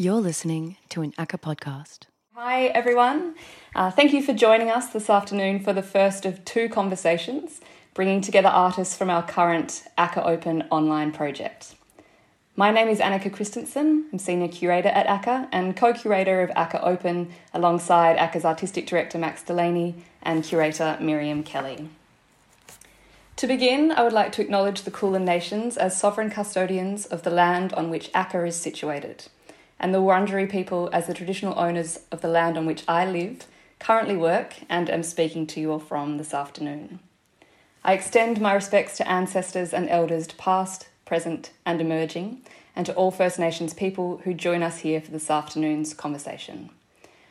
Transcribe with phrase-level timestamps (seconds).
[0.00, 2.04] You're listening to an ACCA podcast.
[2.34, 3.34] Hi, everyone.
[3.74, 7.60] Uh, thank you for joining us this afternoon for the first of two conversations,
[7.92, 11.74] bringing together artists from our current ACCA Open online project.
[12.56, 14.06] My name is Annika Christensen.
[14.10, 19.18] I'm Senior Curator at ACCA and co curator of ACCA Open alongside ACCA's Artistic Director
[19.18, 21.90] Max Delaney and Curator Miriam Kelly.
[23.36, 27.30] To begin, I would like to acknowledge the Kulin Nations as sovereign custodians of the
[27.30, 29.26] land on which ACCA is situated
[29.80, 33.46] and the Wurundjeri people as the traditional owners of the land on which I live,
[33.78, 37.00] currently work, and am speaking to you all from this afternoon.
[37.82, 42.42] I extend my respects to ancestors and elders past, present, and emerging,
[42.76, 46.68] and to all First Nations people who join us here for this afternoon's conversation.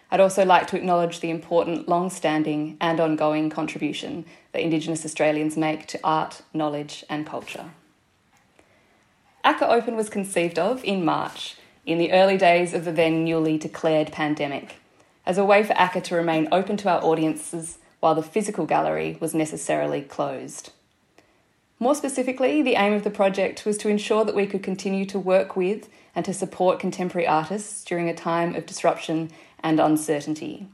[0.09, 5.55] I'd also like to acknowledge the important, long standing, and ongoing contribution that Indigenous Australians
[5.55, 7.69] make to art, knowledge, and culture.
[9.45, 11.57] ACCA Open was conceived of in March
[11.89, 14.75] in the early days of the then newly declared pandemic,
[15.25, 19.17] as a way for ACCA to remain open to our audiences while the physical gallery
[19.19, 20.71] was necessarily closed.
[21.79, 25.17] More specifically, the aim of the project was to ensure that we could continue to
[25.17, 30.67] work with and to support contemporary artists during a time of disruption and uncertainty,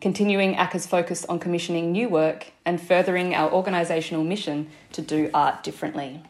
[0.00, 5.62] continuing ACCA's focus on commissioning new work and furthering our organisational mission to do art
[5.62, 6.22] differently.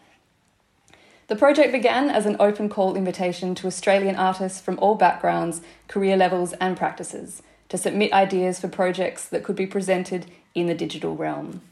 [1.28, 6.16] The project began as an open call invitation to Australian artists from all backgrounds, career
[6.16, 11.16] levels, and practices to submit ideas for projects that could be presented in the digital
[11.16, 11.62] realm.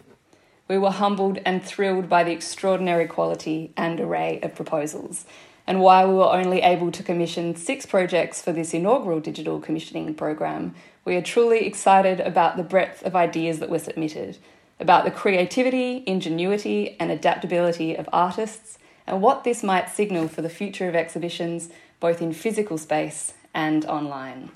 [0.66, 5.24] We were humbled and thrilled by the extraordinary quality and array of proposals.
[5.68, 10.14] And while we were only able to commission six projects for this inaugural digital commissioning
[10.14, 10.74] program,
[11.04, 14.38] we are truly excited about the breadth of ideas that were submitted,
[14.80, 20.48] about the creativity, ingenuity, and adaptability of artists and what this might signal for the
[20.48, 21.68] future of exhibitions
[22.00, 24.50] both in physical space and online.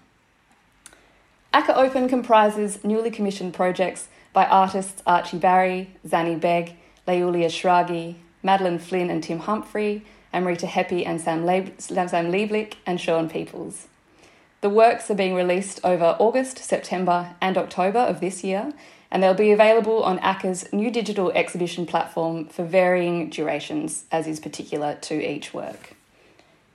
[1.54, 8.78] ACCA Open comprises newly commissioned projects by artists Archie Barry, Zanny Begg, Leulia Shragi, Madeleine
[8.78, 13.88] Flynn and Tim Humphrey, Amrita Hepi and Sam, Leib- Sam Lieblich, and Sean Peoples.
[14.60, 18.72] The works are being released over August, September, and October of this year
[19.10, 24.40] and they'll be available on ACCA's new digital exhibition platform for varying durations, as is
[24.40, 25.94] particular to each work.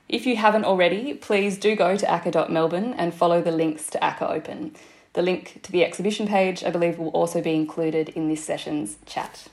[0.09, 4.29] If you haven't already, please do go to acca.melbourne and follow the links to ACCA
[4.29, 4.75] Open.
[5.13, 8.97] The link to the exhibition page, I believe, will also be included in this session's
[9.05, 9.47] chat.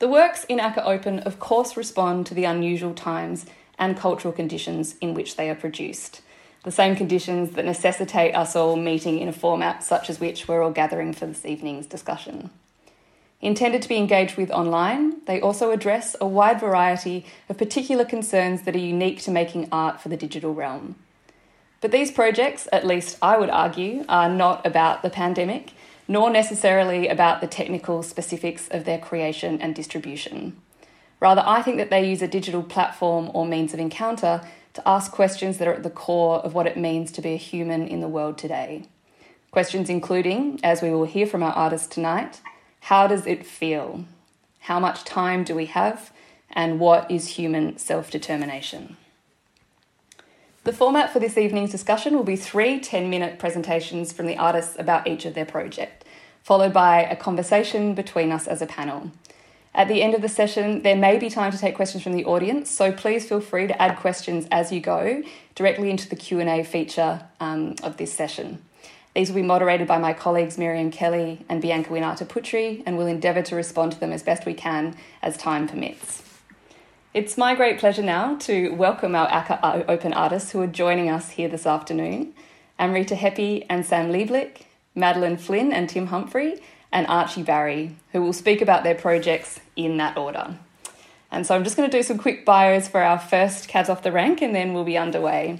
[0.00, 3.46] The works in ACCA Open, of course, respond to the unusual times
[3.78, 6.20] and cultural conditions in which they are produced
[6.64, 10.62] the same conditions that necessitate us all meeting in a format such as which we're
[10.62, 12.50] all gathering for this evening's discussion.
[13.40, 18.62] Intended to be engaged with online, they also address a wide variety of particular concerns
[18.62, 20.96] that are unique to making art for the digital realm.
[21.82, 25.72] But these projects, at least I would argue, are not about the pandemic,
[26.08, 30.56] nor necessarily about the technical specifics of their creation and distribution.
[31.20, 34.40] Rather, I think that they use a digital platform or means of encounter
[34.74, 37.38] to ask questions that are at the core of what it means to be a
[37.38, 38.84] human in the world today.
[39.50, 42.40] Questions including, as we will hear from our artist tonight,
[42.80, 44.04] how does it feel?
[44.60, 46.12] How much time do we have?
[46.50, 48.96] And what is human self determination?
[50.64, 54.76] The format for this evening's discussion will be three 10 minute presentations from the artists
[54.78, 56.04] about each of their project,
[56.42, 59.12] followed by a conversation between us as a panel.
[59.74, 62.24] At the end of the session, there may be time to take questions from the
[62.26, 65.24] audience, so please feel free to add questions as you go
[65.56, 68.62] directly into the Q&A feature um, of this session.
[69.16, 73.08] These will be moderated by my colleagues Miriam Kelly and Bianca Winata Putri, and we'll
[73.08, 76.22] endeavour to respond to them as best we can as time permits.
[77.12, 81.30] It's my great pleasure now to welcome our ACCA Open artists who are joining us
[81.30, 82.32] here this afternoon
[82.78, 84.62] Amrita Hepi and Sam Lieblich,
[84.94, 86.60] Madeleine Flynn and Tim Humphrey,
[86.94, 90.56] and Archie Barry, who will speak about their projects in that order.
[91.30, 94.04] And so I'm just going to do some quick bios for our first CADS off
[94.04, 95.58] the rank and then we'll be underway.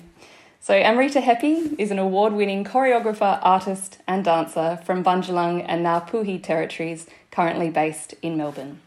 [0.60, 7.08] So Amrita Hepi is an award-winning choreographer, artist and dancer from Bundjalung and Ngāpuhi territories
[7.32, 8.80] currently based in Melbourne.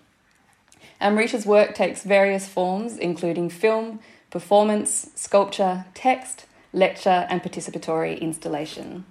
[1.01, 3.99] Amrita's work takes various forms including film,
[4.31, 9.05] performance, sculpture, text, lecture and participatory installation.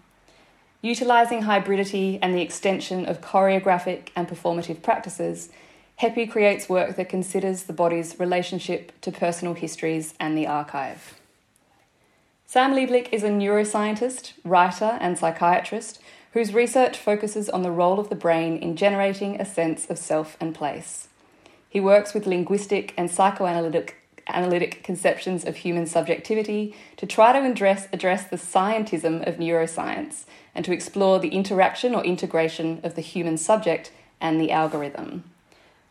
[0.86, 5.48] Utilising hybridity and the extension of choreographic and performative practices,
[5.96, 11.18] Hepi creates work that considers the body's relationship to personal histories and the archive.
[12.46, 16.00] Sam Lieblich is a neuroscientist, writer, and psychiatrist
[16.34, 20.36] whose research focuses on the role of the brain in generating a sense of self
[20.38, 21.08] and place.
[21.68, 27.88] He works with linguistic and psychoanalytic psychoanalytic conceptions of human subjectivity to try to address,
[27.92, 30.24] address the scientism of neuroscience
[30.56, 35.22] and to explore the interaction or integration of the human subject and the algorithm.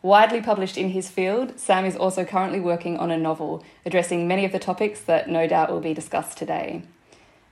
[0.02, 4.44] Widely published in his field, Sam is also currently working on a novel addressing many
[4.44, 6.82] of the topics that no doubt will be discussed today.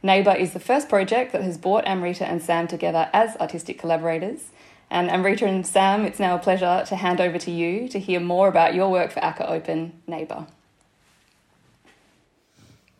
[0.02, 4.50] Neighbour is the first project that has brought Amrita and Sam together as artistic collaborators.
[4.90, 8.20] And Amrita and Sam, it's now a pleasure to hand over to you to hear
[8.20, 10.46] more about your work for ACCA Open Neighbour.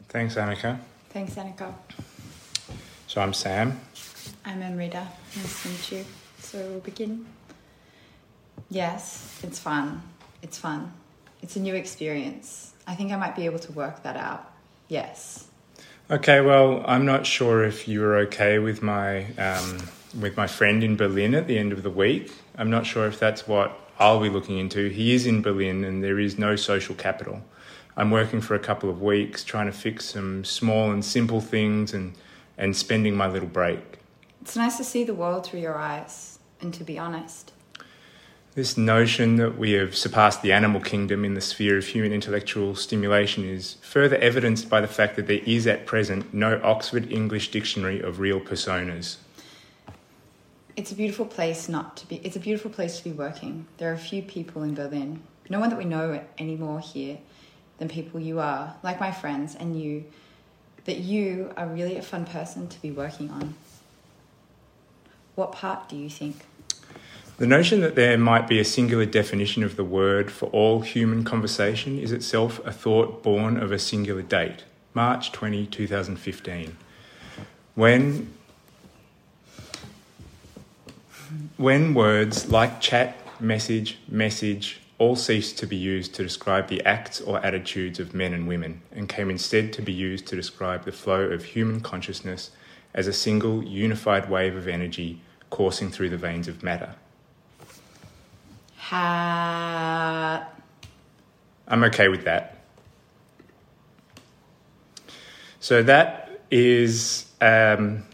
[0.09, 0.79] Thanks, Annika.
[1.11, 1.75] Thanks, Annika.
[3.07, 3.79] So I'm Sam.
[4.47, 5.07] I'm Amrita.
[5.37, 6.05] Nice to meet you.
[6.39, 7.25] So we'll begin.
[8.69, 10.03] Yes, it's fun.
[10.43, 10.93] It's fun.
[11.43, 12.75] It's a new experience.
[12.87, 14.53] I think I might be able to work that out.
[14.89, 15.47] Yes.
[16.11, 19.79] Okay, well, I'm not sure if you were okay with my um,
[20.21, 22.31] with my friend in Berlin at the end of the week.
[22.59, 24.91] I'm not sure if that's what I'll be looking into.
[24.91, 27.41] He is in Berlin, and there is no social capital.
[27.97, 31.95] I'm working for a couple of weeks, trying to fix some small and simple things,
[31.95, 32.13] and
[32.59, 34.04] and spending my little break.
[34.45, 37.53] It's nice to see the world through your eyes, and to be honest.
[38.55, 42.77] This notion that we have surpassed the animal kingdom in the sphere of human intellectual
[42.77, 47.53] stimulation is further evidenced by the fact that there is at present no Oxford English
[47.53, 49.17] Dictionary of real personas.
[50.77, 52.17] It's a beautiful place not to be.
[52.17, 53.67] It's a beautiful place to be working.
[53.79, 57.17] There are few people in Berlin, no one that we know anymore here,
[57.79, 60.05] than people you are, like my friends and you.
[60.85, 63.55] That you are really a fun person to be working on.
[65.35, 66.45] What part do you think?
[67.39, 71.25] The notion that there might be a singular definition of the word for all human
[71.25, 74.63] conversation is itself a thought born of a singular date,
[74.95, 76.77] March 20, 2015,
[77.75, 78.33] when,
[81.57, 87.21] when words like chat, message, message all ceased to be used to describe the acts
[87.21, 90.93] or attitudes of men and women and came instead to be used to describe the
[90.93, 92.53] flow of human consciousness
[92.95, 95.21] as a single unified wave of energy
[95.51, 96.95] coursing through the veins of matter.
[98.77, 100.55] Hat.
[101.67, 102.59] I'm okay with that.
[105.61, 108.05] So that is um,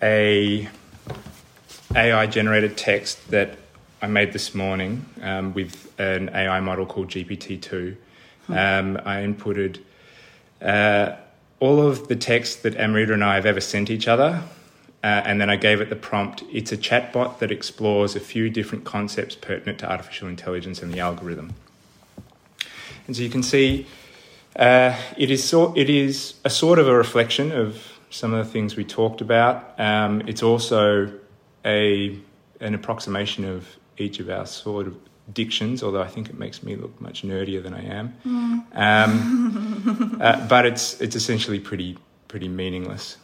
[0.00, 0.68] a
[1.94, 3.58] AI generated text that
[4.00, 7.96] I made this morning um, with an AI model called GPT-2.
[8.48, 9.80] Um, I inputted
[10.60, 11.16] uh,
[11.60, 14.42] all of the text that Amrita and I have ever sent each other
[15.04, 16.42] uh, and then I gave it the prompt.
[16.50, 21.00] It's a chatbot that explores a few different concepts pertinent to artificial intelligence and the
[21.00, 21.52] algorithm.
[23.06, 23.86] And so you can see
[24.56, 28.50] uh, it, is so, it is a sort of a reflection of some of the
[28.50, 29.78] things we talked about.
[29.78, 31.12] Um, it's also
[31.66, 32.18] a,
[32.60, 33.68] an approximation of
[33.98, 34.96] each of our sort of
[35.32, 38.14] dictions, although I think it makes me look much nerdier than I am.
[38.24, 38.76] Mm.
[38.76, 41.98] Um, uh, but it's, it's essentially pretty,
[42.28, 43.16] pretty meaningless.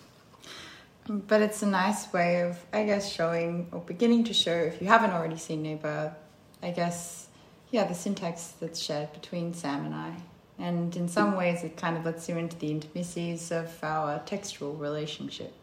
[1.07, 4.89] But it's a nice way of, I guess, showing or beginning to show, if you
[4.89, 6.15] haven't already seen Neighbor,
[6.63, 7.27] I guess,
[7.71, 10.15] yeah, the syntax that's shared between Sam and I.
[10.59, 14.75] And in some ways, it kind of lets you into the intimacies of our textual
[14.75, 15.55] relationship.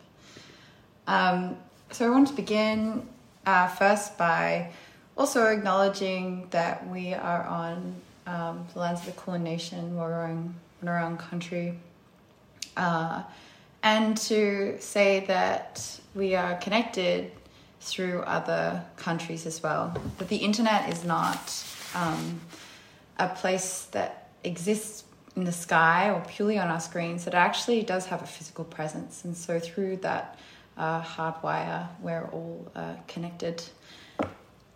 [1.06, 1.58] Um,
[1.92, 3.08] so I want to begin
[3.46, 4.74] uh, first by
[5.18, 10.54] also acknowledging that we are on um, the lands of the Kulin Nation, Wurrung,
[10.84, 11.78] Wurrung country.
[12.76, 13.24] Uh,
[13.84, 17.32] and to say that we are connected
[17.80, 19.96] through other countries as well.
[20.18, 22.42] That the internet is not um,
[23.18, 25.04] a place that exists
[25.36, 29.24] in the sky or purely on our screens, it actually does have a physical presence.
[29.24, 30.38] And so through that
[30.78, 33.64] uh, hardwire, we're all uh, connected.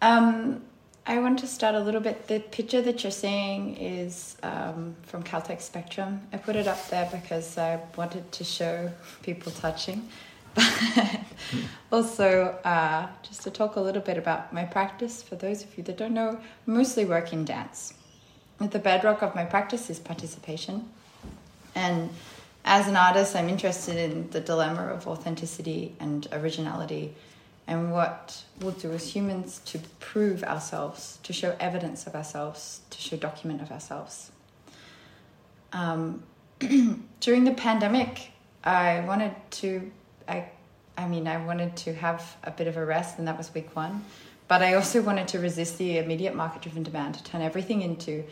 [0.02, 0.64] Um,
[1.06, 2.28] I want to start a little bit.
[2.28, 6.22] The picture that you're seeing is um, from Caltech Spectrum.
[6.34, 8.92] I put it up there because I wanted to show
[9.22, 10.10] people touching.
[10.54, 11.22] But
[11.92, 15.84] also, uh, just to talk a little bit about my practice, for those of you
[15.84, 17.94] that don't know, mostly work in dance.
[18.60, 20.88] The bedrock of my practice is participation.
[21.74, 22.10] And
[22.66, 27.16] as an artist, I'm interested in the dilemma of authenticity and originality
[27.68, 33.00] and what we'll do as humans to prove ourselves, to show evidence of ourselves, to
[33.00, 34.32] show document of ourselves.
[35.74, 36.24] Um,
[37.20, 38.32] during the pandemic,
[38.64, 39.92] I wanted to,
[40.28, 40.50] I,
[40.98, 43.76] I mean, I wanted to have a bit of a rest, and that was week
[43.76, 44.04] one.
[44.48, 48.24] But I also wanted to resist the immediate market driven demand to turn everything into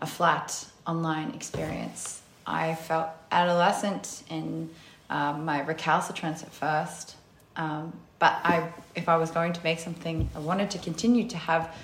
[0.00, 2.22] a flat online experience.
[2.46, 4.70] I felt adolescent in
[5.10, 7.16] um, my recalcitrance at first,
[7.56, 11.36] um, but I, if I was going to make something, I wanted to continue to
[11.36, 11.74] have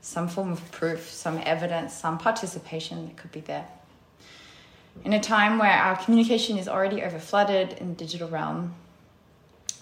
[0.00, 3.66] some form of proof, some evidence, some participation that could be there.
[5.04, 8.74] in a time where our communication is already overflooded in the digital realm,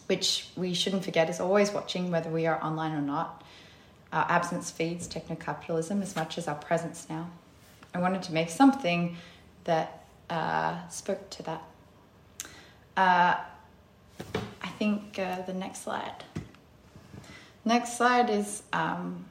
[0.07, 3.43] which we shouldn't forget is always watching whether we are online or not.
[4.13, 7.31] Our absence feeds techno capitalism as much as our presence now.
[7.95, 9.17] I wanted to make something
[9.65, 11.63] that uh, spoke to that.
[12.97, 13.37] Uh,
[14.81, 16.25] think uh, the next slide.
[17.67, 19.27] Next slide is um,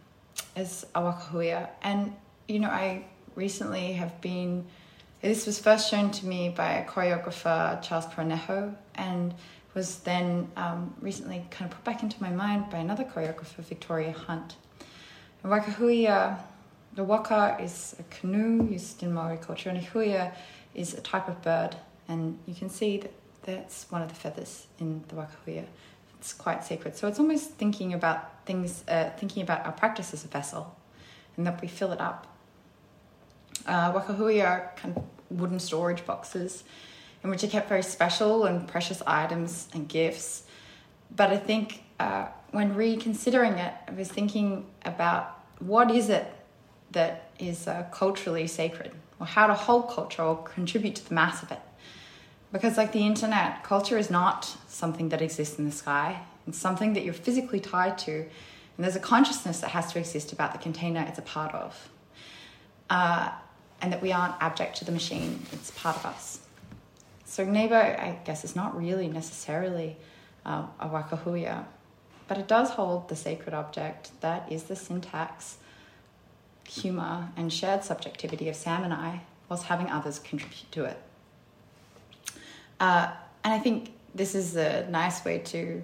[0.56, 2.14] is a wakahuia, and
[2.48, 4.66] you know I recently have been.
[5.22, 9.34] This was first shown to me by a choreographer, Charles Koroneho, and
[9.74, 14.14] was then um, recently kind of put back into my mind by another choreographer, Victoria
[14.14, 14.56] Hunt.
[15.44, 15.52] And
[16.96, 20.32] the waka is a canoe used in Maori culture, and a huia
[20.76, 21.76] is a type of bird,
[22.08, 23.12] and you can see that
[23.56, 25.66] that's one of the feathers in the wakahuia.
[26.20, 26.96] It's quite sacred.
[26.96, 30.76] So it's almost thinking about things, uh, thinking about our practice as a vessel,
[31.38, 32.28] and that we fill it up.
[33.66, 36.64] Uh, wakahuia are kind of wooden storage boxes
[37.24, 40.44] in which are kept very special and precious items and gifts.
[41.16, 46.32] But I think uh, when reconsidering it, I was thinking about what is it
[46.92, 51.44] that is uh, culturally sacred, or how to hold culture or contribute to the mass
[51.44, 51.60] of it.
[52.52, 56.94] Because, like the internet, culture is not something that exists in the sky, it's something
[56.94, 60.58] that you're physically tied to, and there's a consciousness that has to exist about the
[60.58, 61.90] container it's a part of.
[62.90, 63.30] Uh,
[63.82, 66.40] and that we aren't abject to the machine, it's part of us.
[67.26, 69.96] So, Nebo, I guess, is not really necessarily
[70.46, 71.66] uh, a wakahuia,
[72.28, 75.58] but it does hold the sacred object that is the syntax,
[76.68, 80.98] humour, and shared subjectivity of Sam and I, whilst having others contribute to it.
[82.80, 83.12] Uh,
[83.44, 85.82] and I think this is a nice way to,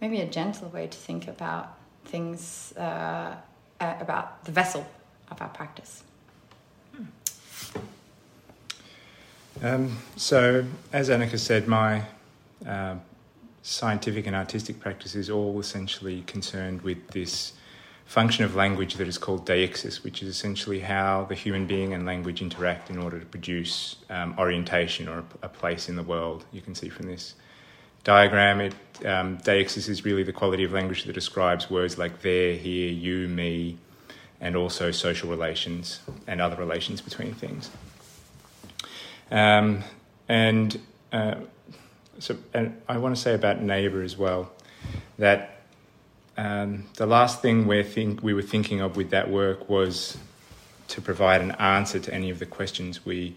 [0.00, 3.34] maybe a gentle way to think about things, uh,
[3.80, 4.86] about the vessel
[5.30, 6.02] of our practice.
[9.62, 12.02] Um, so, as Annika said, my
[12.66, 12.96] uh,
[13.62, 17.52] scientific and artistic practice is all essentially concerned with this
[18.10, 22.04] function of language that is called deixis, which is essentially how the human being and
[22.04, 26.44] language interact in order to produce um, orientation or a, place in the world.
[26.50, 27.34] You can see from this
[28.02, 28.74] diagram, it,
[29.06, 33.28] um, deixis is really the quality of language that describes words like there, here, you,
[33.28, 33.78] me,
[34.40, 37.70] and also social relations and other relations between things.
[39.30, 39.84] Um,
[40.28, 40.80] and
[41.12, 41.36] uh,
[42.18, 44.50] so, and I want to say about neighbour as well
[45.16, 45.59] that
[46.36, 50.16] um, the last thing we think we were thinking of with that work was
[50.88, 53.34] to provide an answer to any of the questions we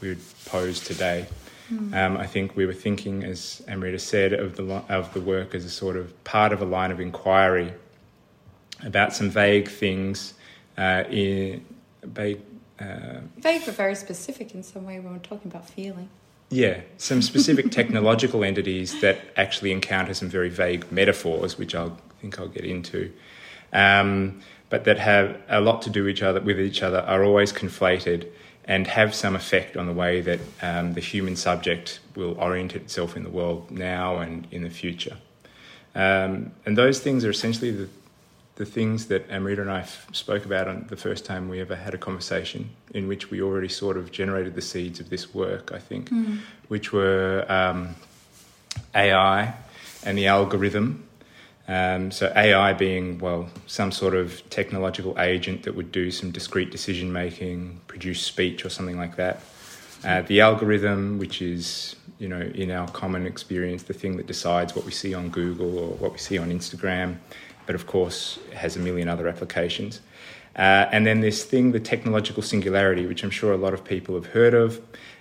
[0.00, 1.26] we would pose today.
[1.72, 1.94] Mm.
[1.94, 5.64] Um, I think we were thinking, as Amrita said, of the of the work as
[5.64, 7.72] a sort of part of a line of inquiry
[8.84, 10.34] about some vague things
[10.78, 11.64] uh, in
[12.02, 12.40] vague.
[12.78, 16.08] Uh, vague but very specific in some way when we're talking about feeling.
[16.48, 22.38] Yeah, some specific technological entities that actually encounter some very vague metaphors, which I'll think
[22.38, 23.12] I'll get into,
[23.72, 27.52] um, but that have a lot to do each other with each other, are always
[27.52, 28.28] conflated
[28.64, 33.16] and have some effect on the way that um, the human subject will orient itself
[33.16, 35.16] in the world now and in the future.
[35.94, 37.88] Um, and those things are essentially the,
[38.56, 41.76] the things that Amrita and I f- spoke about on the first time we ever
[41.76, 45.72] had a conversation, in which we already sort of generated the seeds of this work,
[45.72, 46.38] I think, mm.
[46.68, 47.94] which were um,
[48.94, 49.54] AI
[50.04, 51.06] and the algorithm
[51.68, 56.70] um, so AI being well some sort of technological agent that would do some discrete
[56.70, 59.40] decision making, produce speech or something like that.
[60.04, 64.76] Uh, the algorithm, which is you know in our common experience the thing that decides
[64.76, 67.16] what we see on Google or what we see on Instagram,
[67.66, 70.00] but of course has a million other applications.
[70.56, 74.14] Uh, and then this thing, the technological singularity, which I'm sure a lot of people
[74.14, 74.80] have heard of,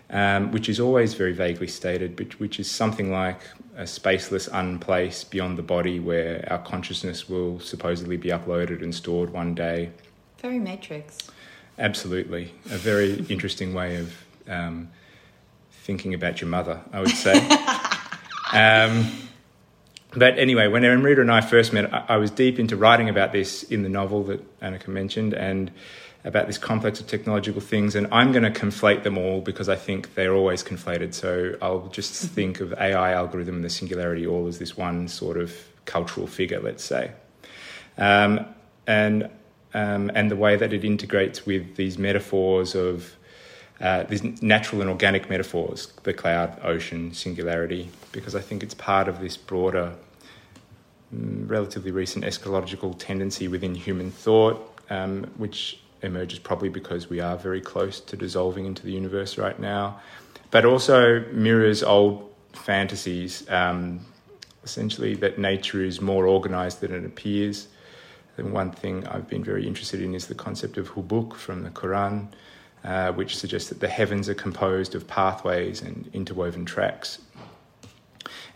[0.09, 3.41] um, which is always very vaguely stated, but which is something like
[3.75, 9.31] a spaceless unplace beyond the body where our consciousness will supposedly be uploaded and stored
[9.31, 9.89] one day.
[10.39, 11.17] Very matrix.
[11.77, 12.53] Absolutely.
[12.71, 14.89] A very interesting way of um,
[15.71, 17.33] thinking about your mother, I would say.
[18.53, 19.11] um,
[20.15, 23.31] but anyway, when Amrita and I first met, I, I was deep into writing about
[23.31, 25.71] this in the novel that Annika mentioned, and
[26.25, 29.75] about this complex of technological things, and I'm going to conflate them all because I
[29.75, 31.13] think they're always conflated.
[31.13, 35.37] So I'll just think of AI algorithm and the singularity all as this one sort
[35.37, 35.55] of
[35.85, 37.11] cultural figure, let's say,
[37.97, 38.45] um,
[38.87, 39.29] and
[39.75, 43.15] um, and the way that it integrates with these metaphors of
[43.81, 49.09] uh, these natural and organic metaphors, the cloud, ocean, singularity, because I think it's part
[49.09, 49.93] of this broader,
[51.47, 57.61] relatively recent eschatological tendency within human thought, um, which emerges probably because we are very
[57.61, 59.99] close to dissolving into the universe right now,
[60.51, 63.49] but also mirrors old fantasies.
[63.49, 64.05] Um,
[64.63, 67.67] essentially, that nature is more organized than it appears.
[68.37, 71.69] And one thing I've been very interested in is the concept of hubuk from the
[71.69, 72.27] Quran,
[72.83, 77.19] uh, which suggests that the heavens are composed of pathways and interwoven tracks.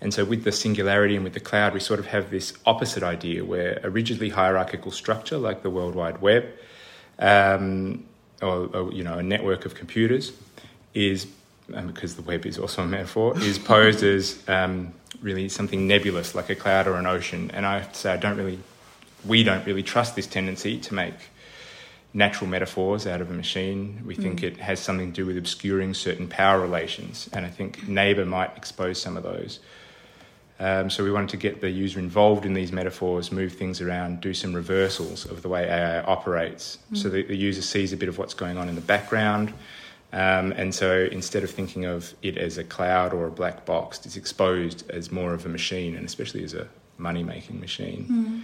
[0.02, 3.04] And so, with the singularity and with the cloud, we sort of have this opposite
[3.04, 6.46] idea where a rigidly hierarchical structure like the World Wide Web,
[7.20, 8.06] um,
[8.42, 10.32] or, or, you know, a network of computers,
[10.94, 11.28] is
[11.74, 16.36] and because the web is also a metaphor, is posed as um, really something nebulous
[16.36, 17.52] like a cloud or an ocean.
[17.54, 18.60] And I have to say, I don't really,
[19.26, 21.14] we don't really trust this tendency to make
[22.14, 24.02] natural metaphors out of a machine.
[24.06, 24.44] We think mm.
[24.44, 27.30] it has something to do with obscuring certain power relations.
[27.34, 29.60] And I think Neighbour might expose some of those.
[30.62, 34.20] Um, so we wanted to get the user involved in these metaphors, move things around,
[34.20, 36.98] do some reversals of the way AI operates, mm.
[36.98, 39.54] so that the user sees a bit of what's going on in the background.
[40.12, 44.06] Um, and so instead of thinking of it as a cloud or a black box,
[44.06, 48.06] it's exposed as more of a machine, and especially as a money making machine.
[48.10, 48.42] Mm.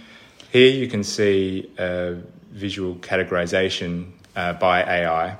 [0.52, 2.16] Here you can see a
[2.50, 5.36] visual categorization uh, by AI.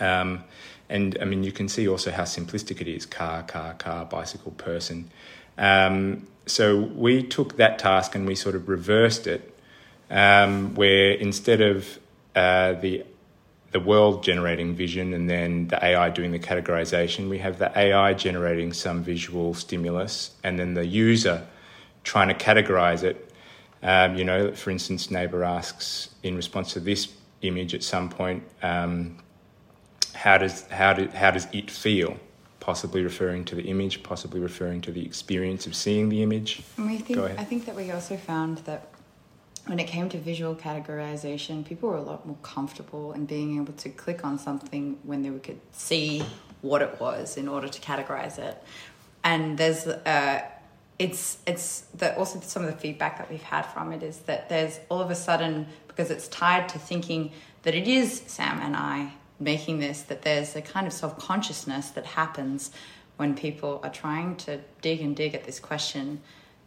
[0.00, 0.44] Um,
[0.88, 4.52] and I mean, you can see also how simplistic it is car, car, car, bicycle,
[4.52, 5.10] person.
[5.58, 9.56] Um, so we took that task and we sort of reversed it,
[10.10, 11.98] um, where instead of
[12.34, 13.04] uh, the
[13.74, 18.14] the world generating vision and then the AI doing the categorization, we have the AI
[18.14, 21.44] generating some visual stimulus and then the user
[22.04, 23.32] trying to categorize it.
[23.82, 28.44] Um, you know, for instance, Neighbour asks in response to this image at some point,
[28.62, 29.18] um,
[30.14, 32.16] how does how do, how does it feel?
[32.64, 36.62] Possibly referring to the image, possibly referring to the experience of seeing the image.
[36.78, 38.88] And we think, I think that we also found that
[39.66, 43.74] when it came to visual categorization, people were a lot more comfortable in being able
[43.74, 46.24] to click on something when they could see
[46.62, 48.56] what it was in order to categorize it.
[49.22, 50.40] And there's uh,
[50.98, 54.48] it's it's the, also some of the feedback that we've had from it is that
[54.48, 57.30] there's all of a sudden because it's tied to thinking
[57.64, 59.12] that it is Sam and I
[59.44, 62.70] making this that there's a kind of self consciousness that happens
[63.16, 66.20] when people are trying to dig and dig at this question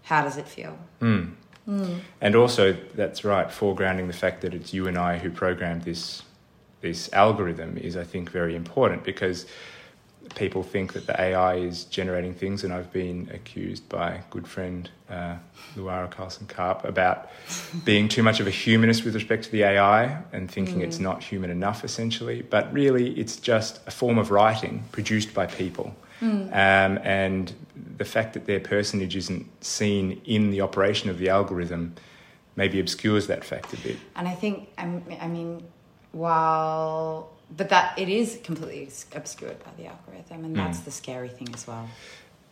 [0.04, 0.78] how does it feel?
[1.02, 1.34] Mm.
[1.68, 2.00] Mm.
[2.22, 6.24] And also, that's right, foregrounding the fact that it's you and I who programmed this
[6.80, 9.48] this algorithm is, I think, very important because
[10.38, 14.48] people think that the AI is generating things, and I've been accused by a good
[14.48, 15.36] friend uh,
[15.76, 17.30] Luara Carlson Karp about
[17.84, 20.84] being too much of a humanist with respect to the AI and thinking mm.
[20.84, 22.44] it's not human enough, essentially.
[22.44, 25.96] But really, it's just a form of writing produced by people.
[26.22, 26.48] Mm.
[26.48, 27.54] Um, and
[27.98, 31.96] the fact that their personage isn't seen in the operation of the algorithm
[32.56, 33.98] maybe obscures that fact a bit.
[34.16, 35.64] And I think, I mean,
[36.12, 40.86] while but that it is completely obscured by the algorithm, and that's mm.
[40.86, 41.88] the scary thing as well.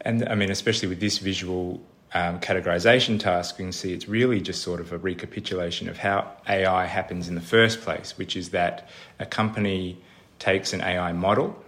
[0.01, 1.81] And I mean, especially with this visual
[2.13, 6.31] um, categorization task, you can see it's really just sort of a recapitulation of how
[6.47, 9.97] AI happens in the first place, which is that a company
[10.39, 11.61] takes an AI model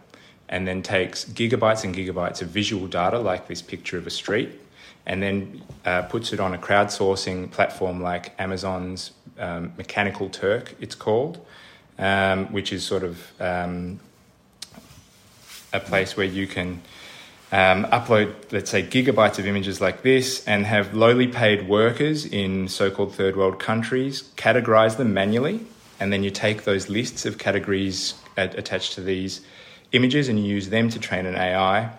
[0.49, 4.51] and then takes gigabytes and gigabytes of visual data, like this picture of a street,
[5.05, 10.95] and then uh, puts it on a crowdsourcing platform like Amazon's um, Mechanical Turk, it's
[10.95, 11.45] called
[11.97, 13.99] um, which is sort of um,
[15.73, 16.81] a place where you can
[17.51, 22.67] um, upload, let's say, gigabytes of images like this and have lowly paid workers in
[22.67, 25.61] so called third world countries categorize them manually.
[25.99, 29.41] And then you take those lists of categories attached to these
[29.93, 31.91] images and you use them to train an AI.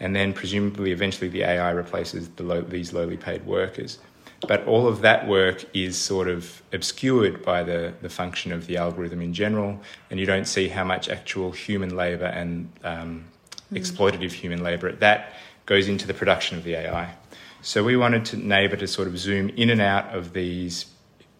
[0.00, 3.98] And then, presumably, eventually, the AI replaces the low, these lowly paid workers.
[4.46, 8.76] But all of that work is sort of obscured by the, the function of the
[8.76, 9.80] algorithm in general,
[10.10, 13.24] and you don't see how much actual human labour and um,
[13.72, 13.78] mm.
[13.80, 15.34] exploitative human labour that
[15.66, 17.14] goes into the production of the AI.
[17.62, 20.86] So we wanted to Neighbour to sort of zoom in and out of these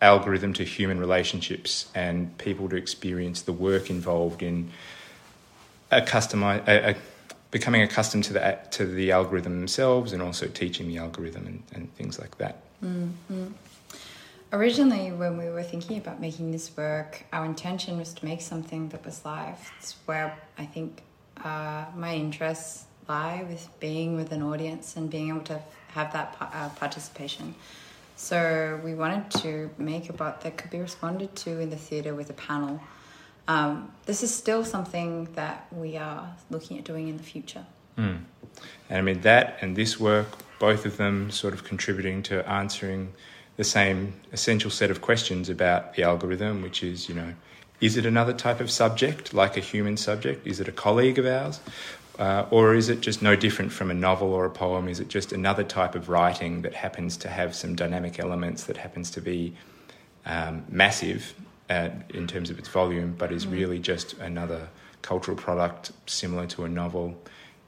[0.00, 4.70] algorithm to human relationships and people to experience the work involved in
[5.90, 6.96] a customize, a, a,
[7.50, 11.94] becoming accustomed to the to the algorithm themselves and also teaching the algorithm and, and
[11.94, 12.62] things like that.
[12.82, 13.46] Mm-hmm.
[14.52, 18.88] Originally, when we were thinking about making this work, our intention was to make something
[18.90, 19.58] that was live.
[19.78, 21.02] It's where I think
[21.42, 26.36] uh, my interests lie with being with an audience and being able to have that
[26.40, 27.54] uh, participation.
[28.16, 32.14] So we wanted to make a bot that could be responded to in the theatre
[32.14, 32.80] with a panel.
[33.48, 37.66] Um, this is still something that we are looking at doing in the future.
[37.98, 38.22] Mm.
[38.88, 40.28] And I mean, that and this work
[40.64, 43.12] both of them sort of contributing to answering
[43.58, 47.34] the same essential set of questions about the algorithm, which is, you know,
[47.82, 50.46] is it another type of subject, like a human subject?
[50.46, 51.60] Is it a colleague of ours?
[52.18, 54.88] Uh, or is it just no different from a novel or a poem?
[54.88, 58.78] Is it just another type of writing that happens to have some dynamic elements that
[58.78, 59.52] happens to be
[60.24, 61.34] um, massive
[61.68, 63.52] uh, in terms of its volume, but is mm.
[63.52, 64.68] really just another
[65.02, 67.18] cultural product similar to a novel?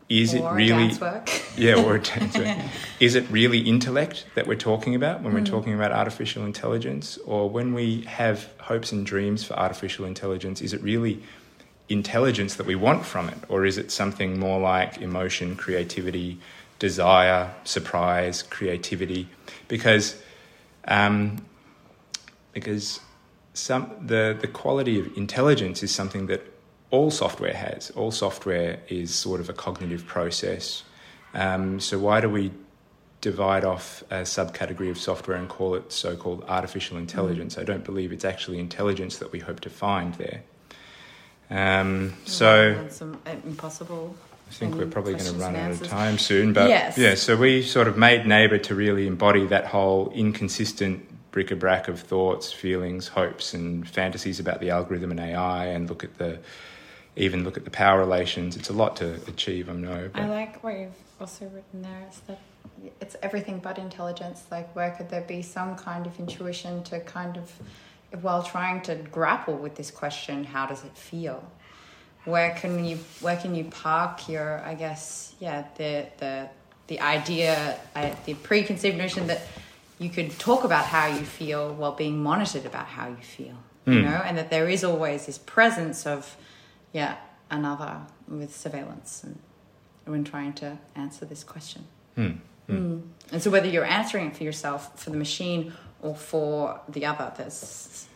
[0.09, 0.93] Is or it really
[1.57, 2.59] yeah, or dance work?
[3.01, 5.47] Is it really intellect that we're talking about when we're mm.
[5.47, 10.63] talking about artificial intelligence, or when we have hopes and dreams for artificial intelligence?
[10.63, 11.23] Is it really
[11.89, 16.39] intelligence that we want from it, or is it something more like emotion, creativity,
[16.79, 19.29] desire, surprise, creativity?
[19.67, 20.23] Because
[20.87, 21.45] um,
[22.53, 23.01] because
[23.55, 26.43] some the the quality of intelligence is something that
[26.91, 27.91] all software has.
[27.91, 30.85] All software is sort of a cognitive process.
[31.35, 32.53] Um, so why do we
[33.21, 37.57] divide off a subcategory of software and call it so-called artificial intelligence?
[37.57, 37.61] Mm.
[37.61, 40.43] I don't believe it's actually intelligence that we hope to find there.
[41.51, 44.17] Um, so some uh, impossible.
[44.49, 46.97] I think we're probably going to run out of time soon, but yes.
[46.97, 47.17] yeah.
[47.17, 52.53] So we sort of made Neighbour to really embody that whole inconsistent bric-a-brac of thoughts,
[52.53, 56.39] feelings, hopes, and fantasies about the algorithm and AI, and look at the
[57.17, 58.57] even look at the power relations.
[58.57, 60.11] It's a lot to achieve, I know.
[60.13, 60.23] But.
[60.23, 62.41] I like what you've also written there is that
[63.01, 64.45] it's everything but intelligence.
[64.51, 67.51] Like, where could there be some kind of intuition to kind of
[68.23, 71.43] while trying to grapple with this question how does it feel
[72.25, 76.49] where can you where can you park your i guess yeah the the
[76.87, 77.79] the idea
[78.25, 79.43] the preconceived notion that
[79.99, 83.95] you could talk about how you feel while being monitored about how you feel mm.
[83.95, 84.07] you hmm.
[84.07, 86.37] know and that there is always this presence of
[86.93, 87.17] yeah
[87.51, 89.39] another with surveillance and
[90.05, 91.85] when trying to answer this question
[92.17, 92.37] mm.
[92.69, 93.03] Mm.
[93.31, 97.33] and so whether you're answering it for yourself for the machine or for the other.
[97.37, 98.07] There's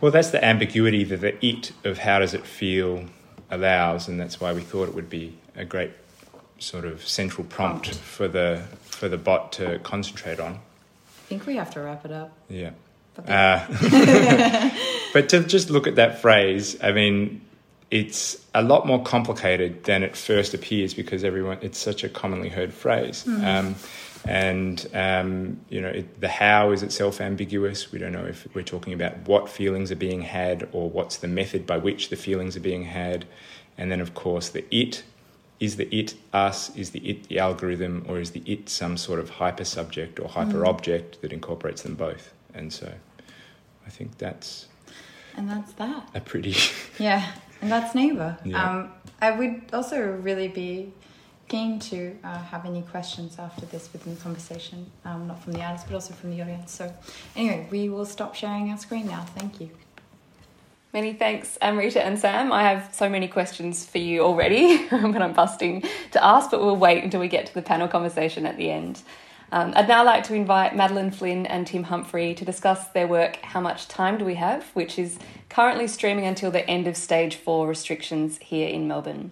[0.00, 3.06] well, that's the ambiguity that the it of how does it feel
[3.50, 5.90] allows, and that's why we thought it would be a great
[6.58, 8.00] sort of central prompt, prompt.
[8.00, 10.52] for the for the bot to concentrate on.
[10.54, 12.32] I think we have to wrap it up.
[12.48, 12.70] Yeah.
[13.14, 13.66] But, uh,
[15.12, 17.42] but to just look at that phrase, I mean,
[17.92, 22.48] it's a lot more complicated than it first appears because everyone it's such a commonly
[22.48, 23.24] heard phrase.
[23.24, 23.44] Mm-hmm.
[23.44, 23.74] Um,
[24.24, 27.92] and um, you know it, the how is itself ambiguous.
[27.92, 31.28] We don't know if we're talking about what feelings are being had or what's the
[31.28, 33.26] method by which the feelings are being had,
[33.76, 35.02] and then of course the it
[35.60, 39.20] is the it us is the it the algorithm or is the it some sort
[39.20, 40.66] of hyper subject or hyper mm.
[40.66, 42.32] object that incorporates them both.
[42.54, 42.90] And so
[43.86, 44.68] I think that's
[45.36, 46.54] and that's that a pretty
[46.98, 48.36] yeah, and that's neighbor.
[48.44, 48.62] Yeah.
[48.62, 50.92] Um, I would also really be
[51.48, 55.62] keen to uh, have any questions after this within the conversation, um, not from the
[55.62, 56.72] artists, but also from the audience.
[56.72, 56.92] So,
[57.36, 59.24] anyway, we will stop sharing our screen now.
[59.36, 59.70] Thank you.
[60.92, 62.52] Many thanks, Amrita and Sam.
[62.52, 66.76] I have so many questions for you already, but I'm busting to ask, but we'll
[66.76, 69.00] wait until we get to the panel conversation at the end.
[69.52, 73.36] Um, I'd now like to invite Madeleine Flynn and Tim Humphrey to discuss their work,
[73.42, 75.18] How Much Time Do We Have, which is
[75.50, 79.30] currently streaming until the end of stage four restrictions here in Melbourne.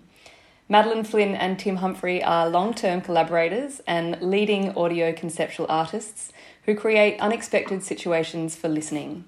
[0.68, 6.35] Madeleine Flynn and Tim Humphrey are long term collaborators and leading audio conceptual artists
[6.66, 9.24] who create unexpected situations for listening.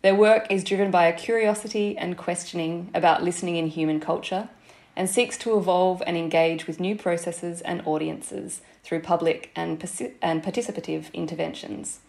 [0.00, 4.48] Their work is driven by a curiosity and questioning about listening in human culture
[4.96, 9.82] and seeks to evolve and engage with new processes and audiences through public and,
[10.22, 12.00] and participative interventions.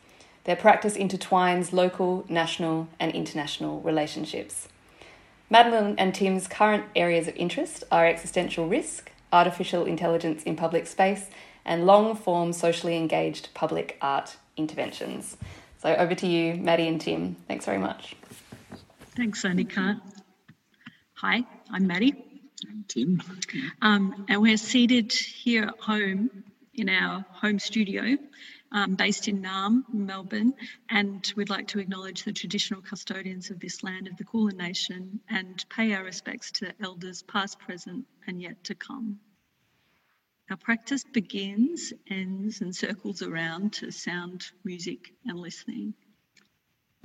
[0.43, 4.67] Their practice intertwines local, national, and international relationships.
[5.49, 11.29] Madeleine and Tim's current areas of interest are existential risk, artificial intelligence in public space,
[11.65, 15.37] and long form socially engaged public art interventions.
[15.81, 17.35] So over to you, Maddie and Tim.
[17.47, 18.15] Thanks very much.
[19.15, 19.99] Thanks, Annika.
[21.15, 22.34] Hi, I'm Maddie.
[22.67, 23.21] I'm Tim.
[23.81, 26.29] Um, and we're seated here at home
[26.73, 28.17] in our home studio
[28.71, 30.53] um, based in Naarm, Melbourne,
[30.89, 35.19] and we'd like to acknowledge the traditional custodians of this land of the Kulin Nation
[35.29, 39.19] and pay our respects to elders past, present, and yet to come.
[40.49, 45.93] Our practice begins, ends, and circles around to sound, music, and listening.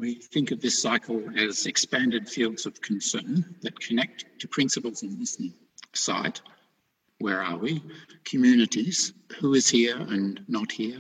[0.01, 5.19] We think of this cycle as expanded fields of concern that connect to principles in
[5.19, 5.55] listening.
[5.93, 6.41] Site,
[7.19, 7.83] where are we?
[8.25, 10.99] Communities, who is here and not here?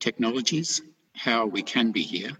[0.00, 0.80] technologies,
[1.14, 2.30] how we can be here,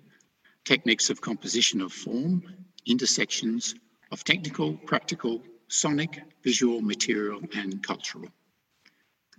[0.65, 2.43] techniques of composition of form,
[2.87, 3.75] intersections
[4.11, 8.29] of technical, practical, sonic, visual, material, and cultural.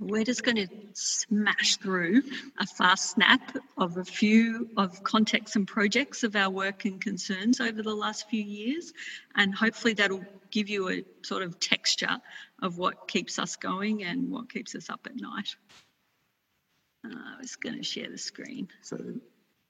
[0.01, 2.23] We're just going to smash through
[2.57, 7.61] a fast snap of a few of contexts and projects of our work and concerns
[7.61, 8.93] over the last few years,
[9.35, 12.17] and hopefully that'll give you a sort of texture
[12.63, 15.55] of what keeps us going and what keeps us up at night.
[17.05, 18.69] Uh, I was going to share the screen.
[18.81, 18.97] So,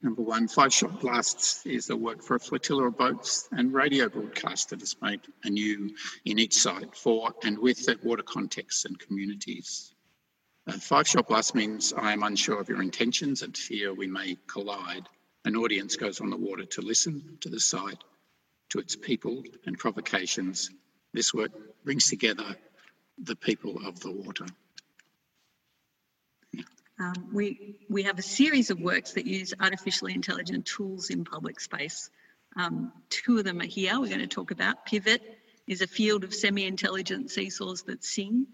[0.02, 4.08] number one, Five Shot Blasts is the work for a flotilla of boats and radio
[4.08, 8.98] broadcast that is made anew in each site for and with the water contexts and
[8.98, 9.94] communities.
[10.68, 14.38] Uh, five shot blast means I am unsure of your intentions and fear we may
[14.48, 15.08] collide.
[15.44, 18.04] An audience goes on the water to listen to the site,
[18.70, 20.70] to its people and provocations.
[21.14, 21.52] This work
[21.84, 22.56] brings together
[23.18, 24.46] the people of the water.
[27.00, 31.60] Um, we, we have a series of works that use artificially intelligent tools in public
[31.60, 32.12] space.
[32.56, 34.86] Um, two of them are here we're going to talk about.
[34.86, 35.24] Pivot
[35.66, 38.46] is a field of semi-intelligent seesaws that sing.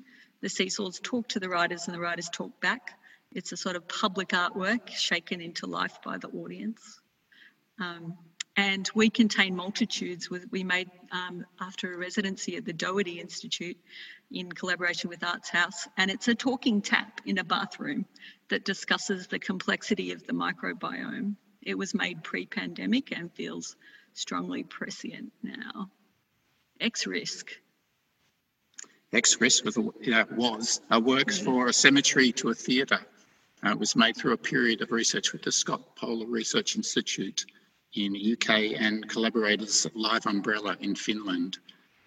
[0.42, 2.98] The seesaws talk to the writers and the writers talk back.
[3.32, 7.00] It's a sort of public artwork shaken into life by the audience.
[7.80, 8.18] Um,
[8.56, 10.30] and we contain multitudes.
[10.32, 13.78] We made um, after a residency at the Doherty Institute
[14.32, 18.06] in collaboration with Arts House, and it's a talking tap in a bathroom
[18.50, 21.36] that discusses the complexity of the microbiome.
[21.62, 23.76] It was made pre-pandemic and feels
[24.14, 25.92] strongly prescient now.
[26.80, 27.52] X risk
[29.14, 33.00] X-Risk was, uh, was uh, works for a cemetery to a theatre.
[33.66, 37.46] Uh, it was made through a period of research with the Scott Polar Research Institute
[37.94, 41.58] in UK and collaborators at Live Umbrella in Finland,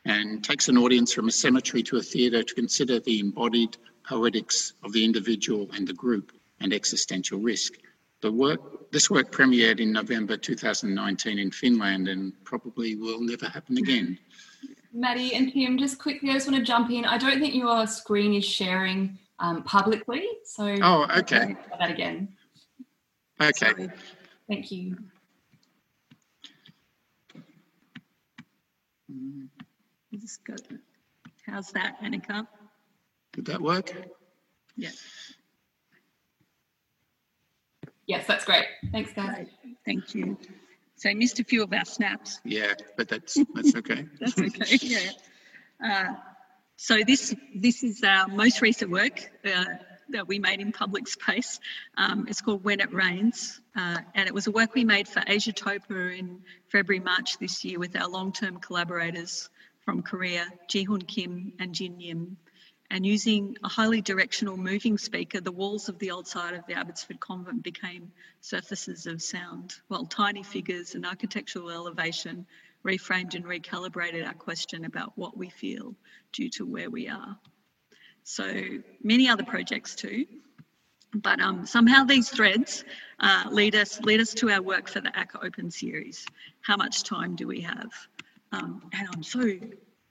[0.05, 4.75] and takes an audience from a cemetery to a theatre to consider the embodied poetics
[4.83, 7.79] of the individual and the group and existential risk.
[8.21, 13.79] The work, this work premiered in November 2019 in Finland and probably will never happen
[13.79, 14.19] again.
[14.93, 17.05] Maddie and Kim, just quickly, I just want to jump in.
[17.05, 22.29] I don't think your screen is sharing um, publicly, so oh, okay, that again.
[23.41, 23.91] Okay, Sorry.
[24.49, 24.97] thank you.
[30.13, 30.55] Just go.
[31.47, 32.47] How's that, Annika?
[33.33, 33.95] Did that work?
[34.77, 34.91] Yeah.
[38.07, 38.67] Yes, that's great.
[38.91, 39.47] Thanks, guys.
[39.87, 40.37] Thank you.
[41.01, 42.41] So I missed a few of our snaps.
[42.45, 44.07] Yeah, but that's that's okay.
[44.21, 44.79] that's okay.
[44.83, 45.11] Yeah.
[45.83, 46.15] Uh,
[46.77, 49.65] so this this is our most recent work uh,
[50.11, 51.59] that we made in public space.
[51.97, 55.23] Um, it's called When It Rains, uh, and it was a work we made for
[55.27, 59.49] Asia TOPA in February March this year with our long-term collaborators
[59.87, 62.37] from Korea, Jihoon Kim and Jin Yim
[62.91, 66.75] and using a highly directional moving speaker, the walls of the old side of the
[66.75, 72.47] Abbotsford Convent became surfaces of sound, while tiny figures and architectural elevation
[72.85, 75.95] reframed and recalibrated our question about what we feel
[76.33, 77.39] due to where we are.
[78.25, 78.53] So
[79.03, 80.27] many other projects too,
[81.15, 82.85] but um, somehow these threads
[83.21, 86.27] uh, lead us lead us to our work for the ACCA Open series.
[86.61, 87.91] How much time do we have?
[88.53, 89.59] Um, and I'm so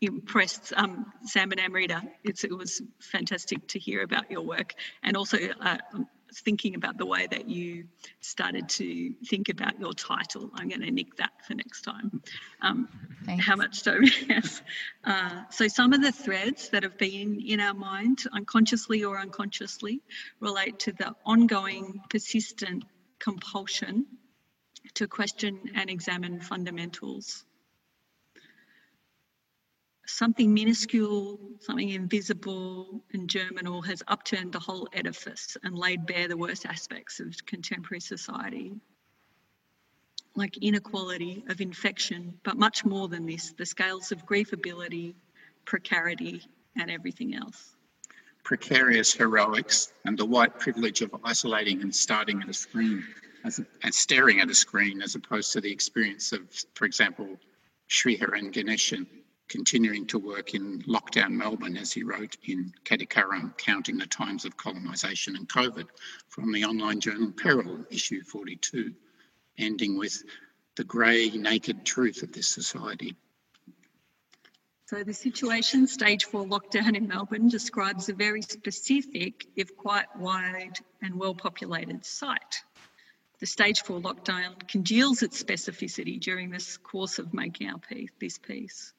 [0.02, 2.02] impressed, um, Sam and Amrita.
[2.24, 5.78] It's, it was fantastic to hear about your work and also uh,
[6.34, 7.86] thinking about the way that you
[8.22, 10.52] started to think about your title.
[10.54, 12.22] I'm going to nick that for next time.
[12.62, 12.88] Um,
[13.40, 14.00] how much so?
[14.28, 14.62] yes.
[15.04, 20.02] Uh, so some of the threads that have been in our mind, unconsciously or unconsciously,
[20.40, 22.86] relate to the ongoing, persistent
[23.20, 24.06] compulsion
[24.94, 27.44] to question and examine fundamentals
[30.10, 36.38] something minuscule, something invisible and germinal has upturned the whole edifice and laid bare the
[36.38, 38.74] worst aspects of contemporary society.
[40.36, 45.14] Like inequality of infection, but much more than this, the scales of griefability,
[45.66, 46.44] precarity,
[46.76, 47.76] and everything else.
[48.44, 53.04] Precarious heroics and the white privilege of isolating and starting at a screen
[53.44, 56.42] as, and staring at a screen as opposed to the experience of,
[56.74, 57.38] for example,
[57.90, 59.06] Sriharan Ganeshan
[59.50, 64.56] continuing to work in lockdown Melbourne, as he wrote in Kadikaram, counting the times of
[64.56, 65.88] colonisation and COVID
[66.30, 68.94] from the online journal Peril, issue 42,
[69.58, 70.24] ending with
[70.78, 73.16] the grey, naked truth of this society.
[74.86, 80.78] So, the situation, stage four lockdown in Melbourne, describes a very specific, if quite wide
[81.02, 82.64] and well populated site.
[83.40, 88.38] The stage four lockdown congeals its specificity during this course of making our piece, this
[88.38, 88.94] piece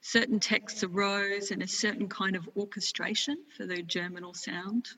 [0.00, 4.88] certain texts arose and a certain kind of orchestration for the germinal sound.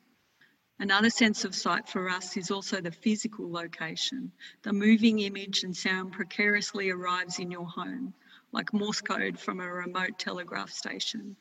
[0.79, 4.33] Another sense of sight for us is also the physical location.
[4.63, 8.15] The moving image and sound precariously arrives in your home,
[8.51, 11.37] like Morse code from a remote telegraph station.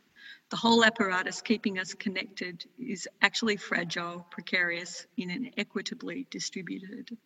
[0.50, 7.18] The whole apparatus keeping us connected is actually fragile, precarious, and inequitably distributed.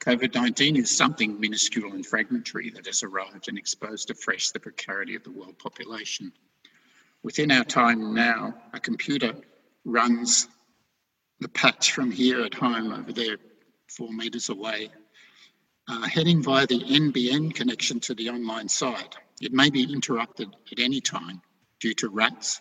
[0.00, 5.14] COVID 19 is something minuscule and fragmentary that has arrived and exposed afresh the precarity
[5.14, 6.32] of the world population.
[7.22, 9.34] Within our time now, a computer
[9.86, 10.46] runs
[11.40, 13.38] the patch from here at home over there,
[13.88, 14.90] four metres away,
[15.88, 19.16] uh, heading via the NBN connection to the online site.
[19.40, 21.40] It may be interrupted at any time
[21.80, 22.60] due to rats,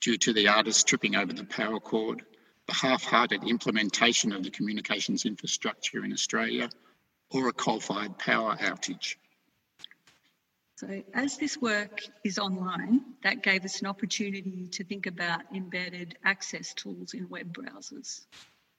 [0.00, 2.22] due to the artist tripping over the power cord,
[2.66, 6.68] the half-hearted implementation of the communications infrastructure in Australia,
[7.30, 9.16] or a coal-fired power outage.
[10.76, 16.18] So as this work is online, that gave us an opportunity to think about embedded
[16.22, 18.26] access tools in web browsers.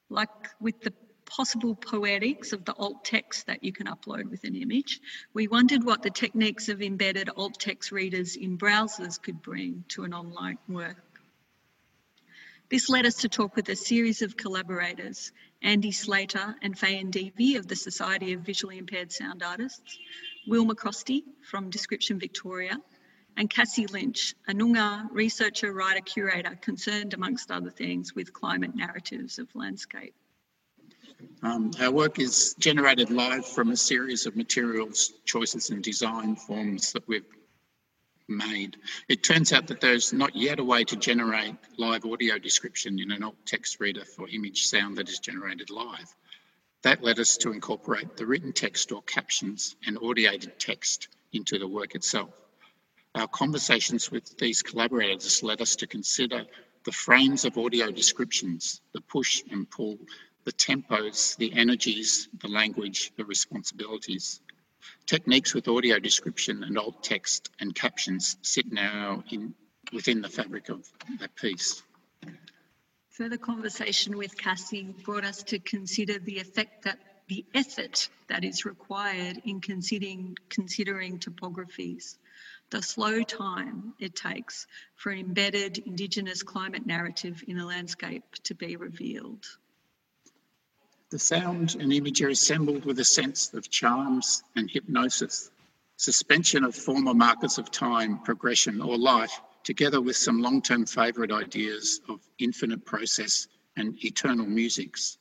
[0.08, 0.28] Like
[0.60, 0.92] with the
[1.26, 5.00] possible poetics of the alt text that you can upload with an image,
[5.34, 10.04] we wondered what the techniques of embedded alt text readers in browsers could bring to
[10.04, 11.02] an online work.
[12.70, 17.56] This led us to talk with a series of collaborators, Andy Slater and Faye Devi
[17.56, 19.98] of the Society of Visually Impaired Sound Artists,
[20.46, 22.78] Will McRostie from Description Victoria,
[23.38, 29.38] and Cassie Lynch, a Noongar researcher, writer, curator concerned, amongst other things, with climate narratives
[29.38, 30.14] of landscape.
[31.42, 36.92] Um, our work is generated live from a series of materials, choices, and design forms
[36.92, 37.24] that we've
[38.28, 38.76] made.
[39.08, 43.10] It turns out that there's not yet a way to generate live audio description in
[43.10, 46.14] an alt text reader for image sound that is generated live.
[46.82, 51.66] That led us to incorporate the written text or captions and audiated text into the
[51.66, 52.30] work itself.
[53.14, 56.44] Our conversations with these collaborators led us to consider
[56.84, 59.98] the frames of audio descriptions, the push and pull
[60.44, 64.40] the tempos, the energies, the language, the responsibilities.
[65.06, 69.54] Techniques with audio description and alt text and captions sit now in,
[69.92, 70.86] within the fabric of
[71.18, 71.82] that piece.
[73.10, 78.64] Further conversation with Cassie brought us to consider the effect that the effort that is
[78.64, 82.16] required in considering, considering topographies,
[82.70, 88.54] the slow time it takes for an embedded Indigenous climate narrative in a landscape to
[88.54, 89.46] be revealed.
[91.10, 95.50] The sound and image are assembled with a sense of charms and hypnosis,
[95.96, 101.32] suspension of former markers of time, progression, or life, together with some long term favourite
[101.32, 105.16] ideas of infinite process and eternal musics.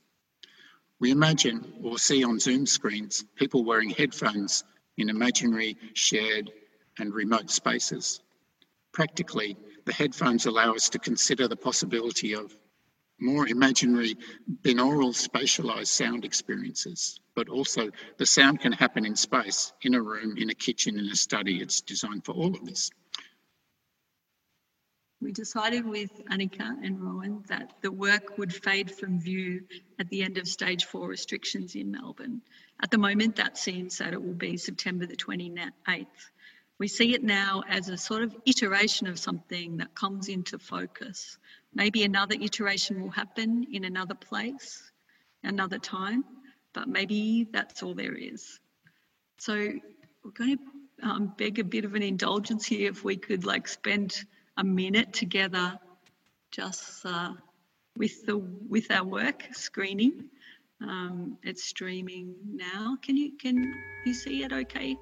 [1.00, 4.66] We imagine or see on Zoom screens people wearing headphones
[4.98, 6.52] in imaginary, shared,
[7.00, 8.20] and remote spaces.
[8.92, 12.58] Practically, the headphones allow us to consider the possibility of
[13.20, 14.16] more imaginary
[14.62, 20.38] binaural spatialized sound experiences, but also the sound can happen in space, in a room,
[20.38, 21.58] in a kitchen, in a study.
[21.62, 22.92] It's designed for all of this.
[25.20, 29.64] We decided with Annika and Rowan that the work would fade from view
[29.98, 32.42] at the end of stage four restrictions in Melbourne.
[32.84, 36.06] At the moment, that seems that it will be September the 28th.
[36.80, 41.38] We see it now as a sort of iteration of something that comes into focus.
[41.74, 44.92] Maybe another iteration will happen in another place,
[45.44, 46.24] another time,
[46.74, 48.60] but maybe that's all there is.
[49.40, 49.56] So
[50.24, 53.68] we're going to um, beg a bit of an indulgence here if we could like
[53.68, 54.24] spend
[54.56, 55.80] a minute together
[56.52, 57.34] just uh,
[57.96, 60.30] with the with our work screening.
[60.82, 62.98] Um, it's streaming now.
[63.02, 63.74] Can you can
[64.06, 64.96] you see it okay?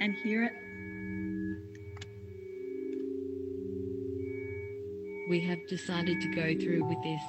[0.00, 0.52] And hear it.
[5.28, 7.22] We have decided to go through with this.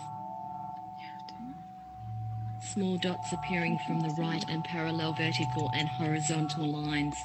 [2.74, 7.16] Small dots appearing from the right and parallel vertical and horizontal lines.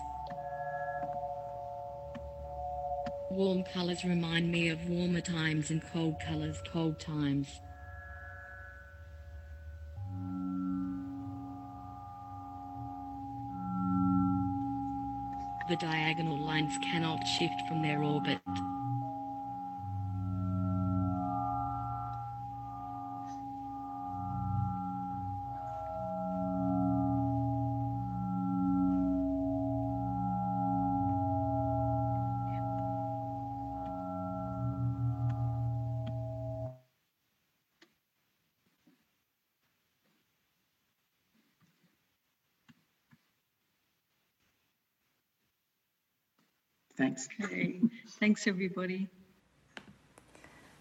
[3.31, 7.61] Warm colours remind me of warmer times and cold colours cold times.
[15.79, 18.41] The diagonal lines cannot shift from their orbit.
[48.21, 49.09] Thanks, everybody.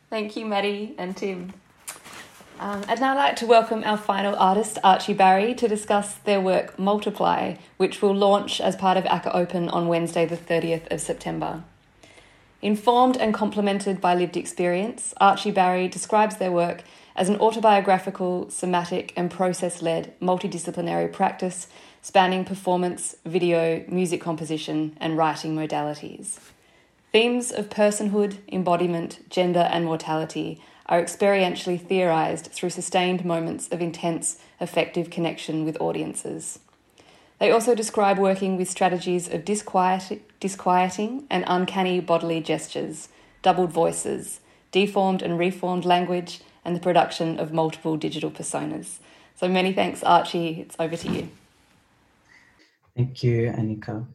[0.10, 1.54] Thank you, Maddie and Tim.
[2.60, 6.80] Um, I'd now like to welcome our final artist, Archie Barry, to discuss their work
[6.80, 11.64] Multiply, which will launch as part of ACCA Open on Wednesday, the 30th of September.
[12.62, 16.84] Informed and complemented by lived experience, Archie Barry describes their work
[17.16, 21.68] as an autobiographical, somatic, and process led multidisciplinary practice
[22.06, 26.38] spanning performance, video, music composition, and writing modalities.
[27.12, 34.38] Themes of personhood, embodiment, gender, and mortality are experientially theorised through sustained moments of intense,
[34.62, 36.60] affective connection with audiences.
[37.40, 43.10] They also describe working with strategies of disquiet, disquieting and uncanny bodily gestures,
[43.42, 44.42] doubled voices,
[44.72, 49.00] deformed and reformed language, and the production of multiple digital personas.
[49.36, 50.62] So many thanks, Archie.
[50.62, 51.30] It's over to you.
[52.96, 54.08] Thank you, Annika.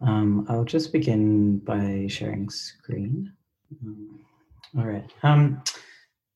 [0.00, 3.32] Um, I'll just begin by sharing screen.
[3.82, 4.20] Um,
[4.76, 5.08] all right.
[5.22, 5.62] Um,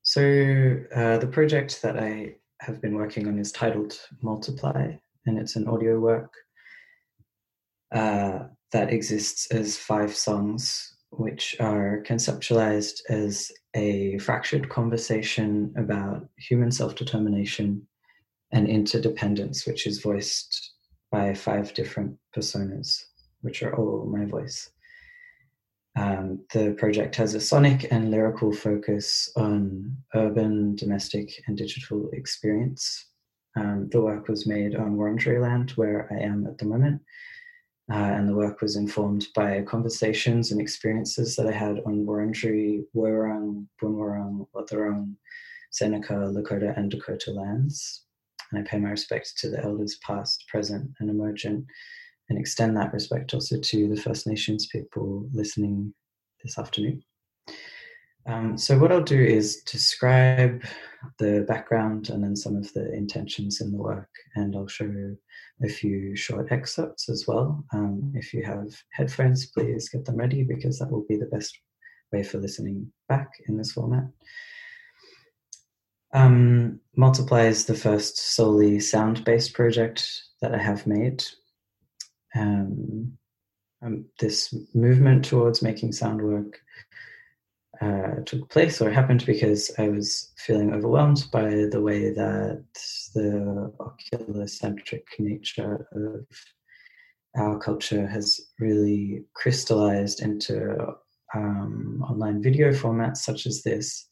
[0.03, 4.93] so uh, the project that I have been working on is titled Multiply,
[5.25, 6.33] and it's an audio work
[7.91, 16.71] uh, that exists as five songs, which are conceptualized as a fractured conversation about human
[16.71, 17.85] self determination
[18.53, 20.70] and interdependence, which is voiced
[21.11, 23.03] by five different personas,
[23.41, 24.69] which are all my voice.
[25.97, 33.07] Um, the project has a sonic and lyrical focus on urban, domestic, and digital experience.
[33.57, 37.01] Um, the work was made on Wurundjeri land, where I am at the moment,
[37.91, 42.85] uh, and the work was informed by conversations and experiences that I had on Wurundjeri,
[42.95, 45.15] Woiwurrung, Boonwurrung, Wathaurong,
[45.71, 48.05] Seneca, Lakota, and Dakota lands.
[48.51, 51.65] And I pay my respects to the elders past, present, and emergent,
[52.29, 55.93] and extend that respect also to the First Nations people listening
[56.43, 57.03] this afternoon.
[58.27, 60.63] Um, so, what I'll do is describe
[61.17, 65.15] the background and then some of the intentions in the work, and I'll show
[65.63, 67.63] a few short excerpts as well.
[67.73, 71.57] Um, if you have headphones, please get them ready because that will be the best
[72.11, 74.03] way for listening back in this format.
[76.13, 81.23] Um, Multiply is the first solely sound based project that I have made.
[82.35, 83.17] Um,
[83.81, 86.59] um, this movement towards making sound work
[87.81, 92.63] uh, took place or happened because I was feeling overwhelmed by the way that
[93.15, 96.25] the oculocentric nature of
[97.35, 100.77] our culture has really crystallized into
[101.33, 104.09] um, online video formats such as this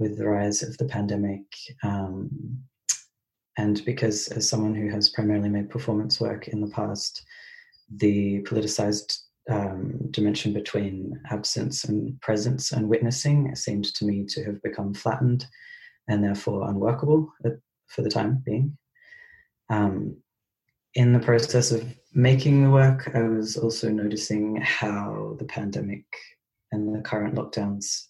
[0.00, 1.44] with the rise of the pandemic.
[1.84, 2.30] Um,
[3.58, 7.22] and because, as someone who has primarily made performance work in the past,
[7.96, 9.18] the politicized
[9.50, 15.46] um, dimension between absence and presence and witnessing seemed to me to have become flattened
[16.08, 17.52] and therefore unworkable at,
[17.88, 18.76] for the time being.
[19.68, 20.16] Um,
[20.94, 21.84] in the process of
[22.14, 26.04] making the work, I was also noticing how the pandemic
[26.72, 28.06] and the current lockdowns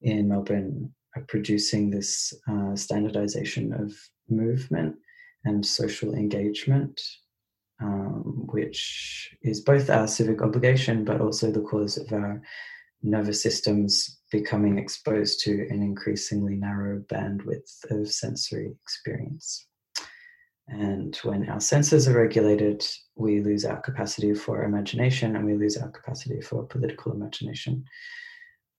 [0.00, 3.92] in Melbourne are producing this uh, standardization of
[4.28, 4.96] movement
[5.44, 7.00] and social engagement
[7.82, 12.40] um, which is both our civic obligation but also the cause of our
[13.02, 19.66] nervous systems becoming exposed to an increasingly narrow bandwidth of sensory experience.
[20.68, 22.86] And when our senses are regulated,
[23.16, 27.84] we lose our capacity for imagination and we lose our capacity for political imagination.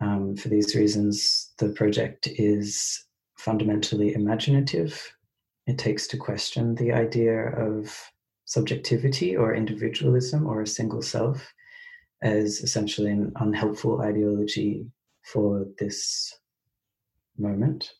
[0.04, 3.06] Um, for these reasons, the project is
[3.38, 5.16] fundamentally imaginative.
[5.66, 7.96] It takes to question the idea of
[8.44, 11.54] subjectivity or individualism or a single self
[12.22, 14.86] as essentially an unhelpful ideology
[15.22, 16.38] for this
[17.38, 17.94] moment.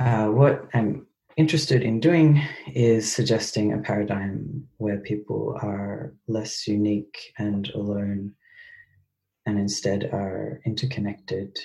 [0.00, 2.42] Uh, what I'm interested in doing
[2.74, 8.34] is suggesting a paradigm where people are less unique and alone
[9.46, 11.58] and instead are interconnected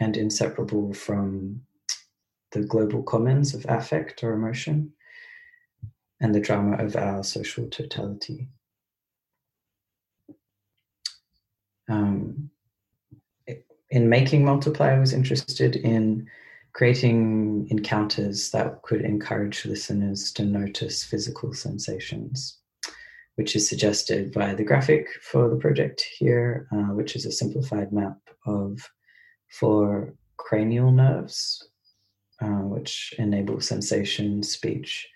[0.00, 1.60] and inseparable from
[2.52, 4.92] the global commons of affect or emotion
[6.20, 8.48] and the drama of our social totality.
[11.88, 12.50] Um,
[13.90, 16.28] in making Multiply, I was interested in
[16.72, 22.58] creating encounters that could encourage listeners to notice physical sensations,
[23.38, 27.92] which is suggested by the graphic for the project here, uh, which is a simplified
[27.92, 28.80] map of
[29.48, 31.70] four cranial nerves,
[32.42, 35.08] uh, which enable sensation, speech,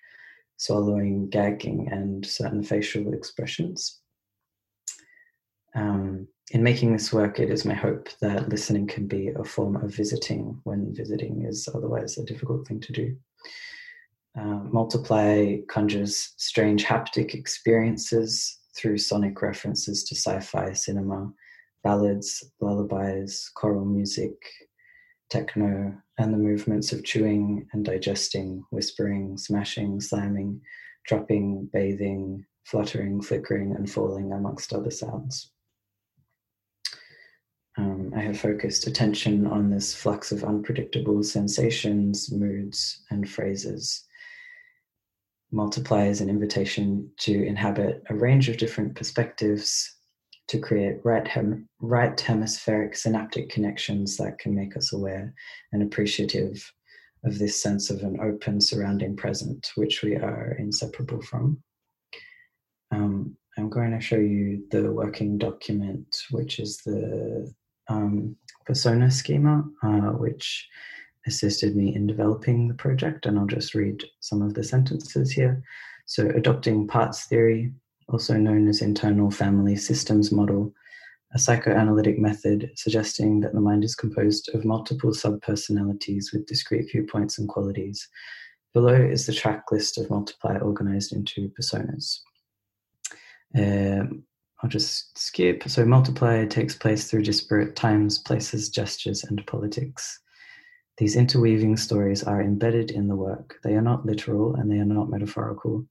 [0.57, 4.01] swallowing, gagging, and certain facial expressions.
[5.75, 9.75] Um, in making this work, it is my hope that listening can be a form
[9.75, 13.16] of visiting when visiting is otherwise a difficult thing to do.
[14.39, 21.30] Uh, multiply conjures strange haptic experiences through sonic references to sci fi cinema,
[21.85, 24.33] ballads, lullabies, choral music,
[25.28, 30.61] techno, and the movements of chewing and digesting, whispering, smashing, slamming,
[31.07, 35.51] dropping, bathing, fluttering, flickering, and falling, amongst other sounds.
[37.78, 44.05] Um, I have focused attention on this flux of unpredictable sensations, moods, and phrases.
[45.53, 49.96] Multiply as an invitation to inhabit a range of different perspectives
[50.48, 55.34] to create right, hem- right hemispheric synaptic connections that can make us aware
[55.72, 56.72] and appreciative
[57.24, 61.62] of this sense of an open surrounding present, which we are inseparable from.
[62.90, 67.53] Um, I'm going to show you the working document, which is the
[67.88, 68.36] um,
[68.66, 70.68] persona schema, uh, which
[71.27, 73.27] assisted me in developing the project.
[73.27, 75.62] And I'll just read some of the sentences here.
[76.07, 77.73] So, adopting parts theory,
[78.09, 80.75] also known as internal family systems model,
[81.35, 87.39] a psychoanalytic method suggesting that the mind is composed of multiple subpersonalities with discrete viewpoints
[87.39, 88.07] and qualities.
[88.75, 92.18] Below is the track list of multiply organized into personas.
[93.57, 94.25] Um,
[94.62, 95.68] I'll just skip.
[95.68, 100.18] So, multiply takes place through disparate times, places, gestures, and politics.
[100.99, 103.57] These interweaving stories are embedded in the work.
[103.64, 105.86] They are not literal and they are not metaphorical.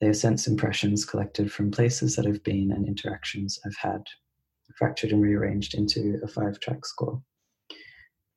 [0.00, 4.02] They are sense impressions collected from places that I've been and interactions I've had,
[4.76, 7.22] fractured and rearranged into a five track score.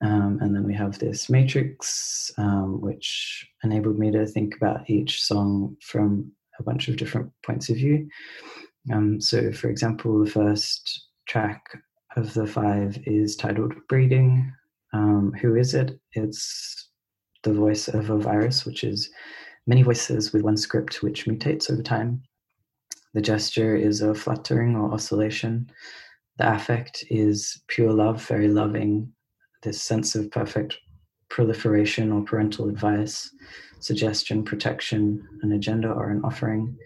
[0.02, 5.22] Um, and then we have this matrix, um, which enabled me to think about each
[5.22, 8.08] song from a bunch of different points of view.
[8.94, 11.62] Um, so, for example, the first track
[12.16, 14.52] of the five is titled Breeding.
[14.94, 16.00] Um, who is it?
[16.14, 16.90] It's
[17.44, 19.10] the voice of a virus, which is
[19.68, 22.22] many voices with one script which mutates over time.
[23.14, 25.70] The gesture is a fluttering or oscillation.
[26.38, 29.12] The affect is pure love, very loving,
[29.64, 30.78] this sense of perfect
[31.30, 33.30] proliferation or parental advice,
[33.80, 36.78] suggestion, protection, an agenda or an offering.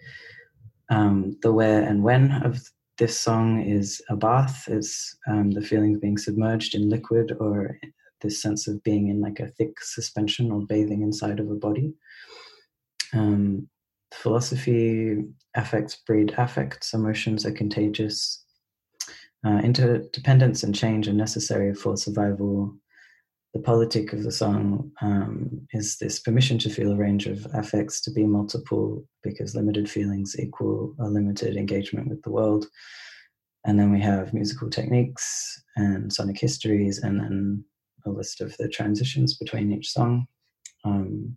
[0.90, 2.60] Um, the where and when of
[2.98, 4.68] this song is a bath.
[4.68, 7.78] It's um, the feeling of being submerged in liquid or
[8.20, 11.92] this sense of being in like a thick suspension or bathing inside of a body.
[13.12, 13.68] Um,
[14.12, 15.24] philosophy,
[15.54, 18.44] affects breed affects, emotions are contagious.
[19.46, 22.74] Uh, interdependence and change are necessary for survival.
[23.54, 28.00] The politic of the song um, is this permission to feel a range of affects
[28.00, 32.66] to be multiple because limited feelings equal a limited engagement with the world.
[33.64, 37.64] And then we have musical techniques and sonic histories, and then
[38.04, 40.26] a list of the transitions between each song.
[40.84, 41.36] Um,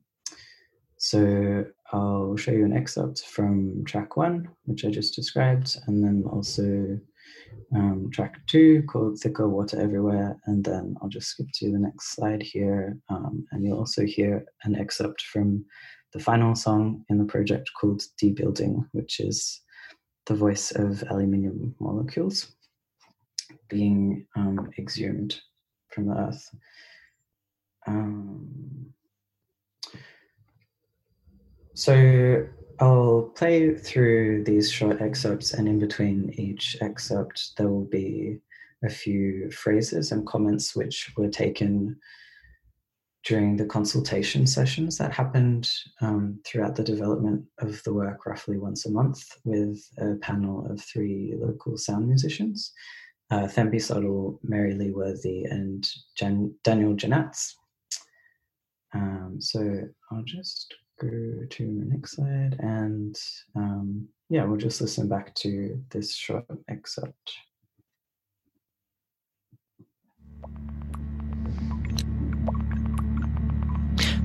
[0.98, 6.24] so I'll show you an excerpt from track one, which I just described, and then
[6.28, 7.00] also
[7.76, 10.38] um, track two called Thicker Water Everywhere.
[10.46, 12.98] And then I'll just skip to the next slide here.
[13.10, 15.66] Um, and you'll also hear an excerpt from
[16.14, 19.62] the final song in the project called Debuilding, which is
[20.26, 22.56] the voice of aluminium molecules
[23.70, 25.40] being um, exhumed
[25.90, 26.50] from the earth.
[27.88, 28.94] Um,
[31.74, 32.46] so
[32.80, 38.40] I'll play through these short excerpts, and in between each excerpt, there will be
[38.84, 41.98] a few phrases and comments which were taken
[43.24, 45.70] during the consultation sessions that happened
[46.02, 50.80] um, throughout the development of the work roughly once a month with a panel of
[50.80, 52.72] three local sound musicians
[53.30, 57.54] uh, Thembi Soddell, Mary Lee Worthy, and Jan- Daniel Jenatsch.
[58.94, 63.16] Um, so I'll just go to the next slide and
[63.56, 67.34] um, yeah, we'll just listen back to this short excerpt.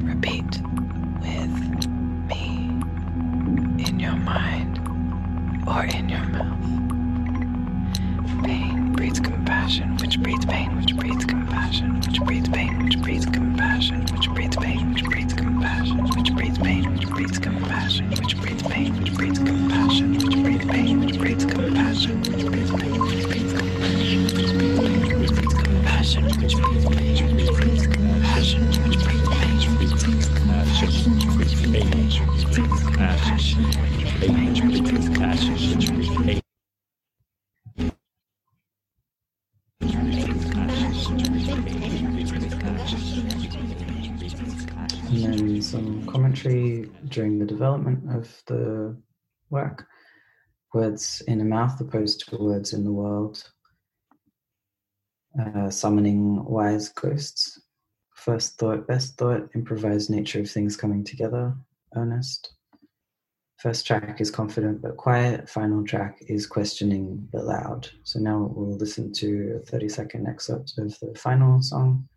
[0.01, 0.45] Repeat
[1.21, 1.87] with
[2.27, 2.81] me
[3.87, 4.79] in your mind
[5.69, 6.59] or in your mouth.
[8.45, 12.82] Pain breeds compassion, which breeds pain, which breeds compassion, which breeds pain,
[17.83, 22.71] compassion, which breeds pain, which breeds compassion, which breeds pain, which breeds compassion, which breeds
[22.71, 27.87] pain, which breeds compassion, which breeds pain, which breeds compassion, which breeds pain, which breeds
[27.87, 32.19] compassion, which breeds pain, which breeds compassion, which breeds pain, which
[32.53, 36.42] breeds compassion, which breeds pain, which breeds compassion, which breeds pain.
[47.09, 48.97] During the development of the
[49.51, 49.87] work.
[50.75, 53.51] Words in a mouth opposed to words in the world.
[55.41, 57.61] Uh, summoning wise ghosts.
[58.15, 61.55] First thought, best thought, improvised nature of things coming together,
[61.97, 62.55] earnest.
[63.63, 65.49] First track is confident but quiet.
[65.49, 67.89] Final track is questioning but loud.
[68.03, 72.09] So now we'll listen to a 30 second excerpt of the final song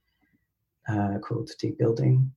[0.90, 2.32] uh, called Deep Building.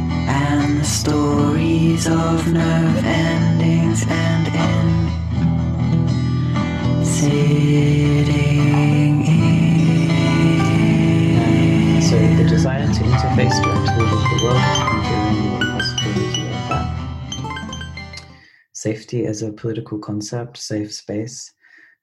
[0.86, 5.06] Stories of nerve endings and in
[7.04, 8.36] sitting
[9.26, 9.72] in.
[12.02, 16.86] So the desire to interface directly with the world and the impossibility of that.
[18.74, 21.52] Safety as a political concept, safe space.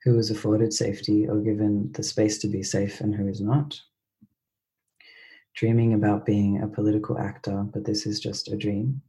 [0.03, 3.81] Who is afforded safety or given the space to be safe and who is not?
[5.55, 9.03] Dreaming about being a political actor, but this is just a dream.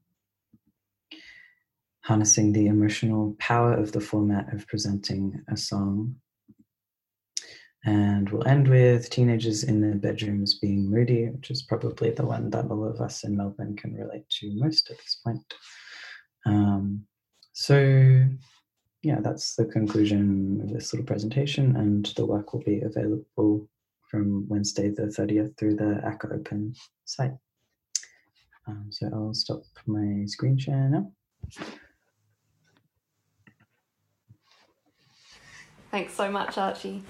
[2.01, 6.15] Harnessing the emotional power of the format of presenting a song
[7.85, 12.49] and we'll end with teenagers in their bedrooms being moody, which is probably the one
[12.51, 15.53] that all of us in Melbourne can relate to most at this point.
[16.45, 17.03] Um,
[17.51, 18.25] so,
[19.01, 23.67] yeah, that's the conclusion of this little presentation, and the work will be available
[24.13, 27.31] from Wednesday the 30th through the ACCA Open site.
[28.67, 31.11] Um, so I'll stop my screen share now.
[35.89, 37.03] Thanks so much, Archie.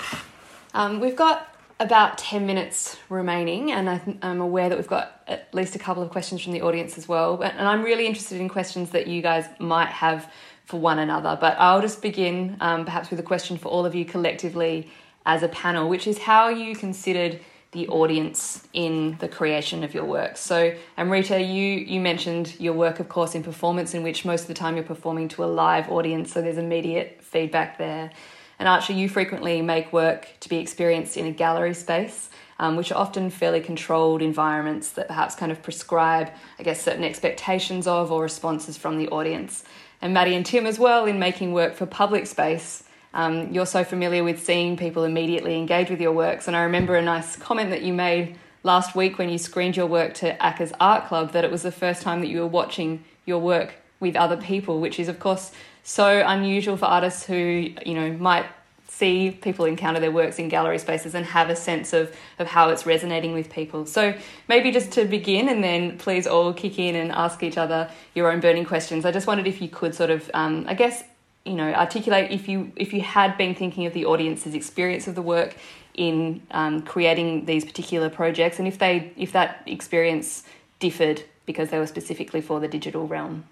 [0.73, 5.53] Um, we've got about 10 minutes remaining, and I am aware that we've got at
[5.53, 7.41] least a couple of questions from the audience as well.
[7.43, 10.31] And I'm really interested in questions that you guys might have
[10.63, 11.37] for one another.
[11.39, 14.89] But I'll just begin um, perhaps with a question for all of you collectively
[15.25, 17.39] as a panel, which is how you considered
[17.71, 20.37] the audience in the creation of your work.
[20.37, 24.47] So, Amrita, you you mentioned your work, of course, in performance, in which most of
[24.47, 28.11] the time you're performing to a live audience, so there's immediate feedback there.
[28.59, 32.91] And Archie, you frequently make work to be experienced in a gallery space, um, which
[32.91, 38.11] are often fairly controlled environments that perhaps kind of prescribe, I guess, certain expectations of
[38.11, 39.63] or responses from the audience.
[40.01, 42.83] And Maddie and Tim as well in making work for public space.
[43.13, 46.47] Um, you're so familiar with seeing people immediately engage with your works.
[46.47, 49.85] And I remember a nice comment that you made last week when you screened your
[49.85, 53.03] work to ACCA's Art Club that it was the first time that you were watching
[53.25, 55.51] your work with other people, which is, of course,
[55.83, 58.45] so unusual for artists who, you know, might
[58.87, 62.69] see people encounter their works in gallery spaces and have a sense of, of how
[62.69, 63.85] it's resonating with people.
[63.85, 64.13] So
[64.47, 68.31] maybe just to begin and then please all kick in and ask each other your
[68.31, 69.03] own burning questions.
[69.03, 71.03] I just wondered if you could sort of, um, I guess,
[71.45, 75.15] you know, articulate if you if you had been thinking of the audience's experience of
[75.15, 75.55] the work
[75.93, 80.43] in um, creating these particular projects, and if they if that experience
[80.79, 83.43] differed because they were specifically for the digital realm.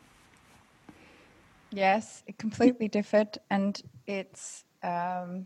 [1.71, 4.63] Yes, it completely differed, and it's.
[4.83, 5.45] Um,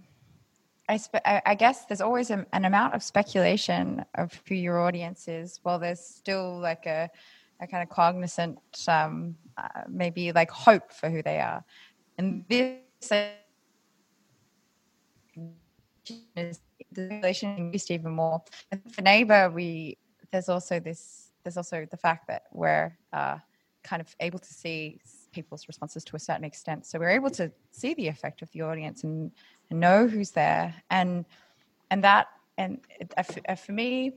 [0.87, 5.27] I, spe- I, guess there's always a, an amount of speculation of who your audience
[5.27, 5.59] is.
[5.63, 7.09] while there's still like a,
[7.59, 11.63] a kind of cognizant, um, uh, maybe like hope for who they are,
[12.17, 12.77] and this
[16.35, 16.59] is
[16.91, 18.43] the relation increased even more.
[18.71, 19.97] And for neighbor, we
[20.31, 23.37] there's also this there's also the fact that we're uh,
[23.83, 24.99] kind of able to see
[25.31, 26.85] people's responses to a certain extent.
[26.85, 29.31] So we're able to see the effect of the audience and,
[29.69, 31.25] and know who's there, and
[31.91, 32.79] and that and
[33.17, 34.13] uh, for me,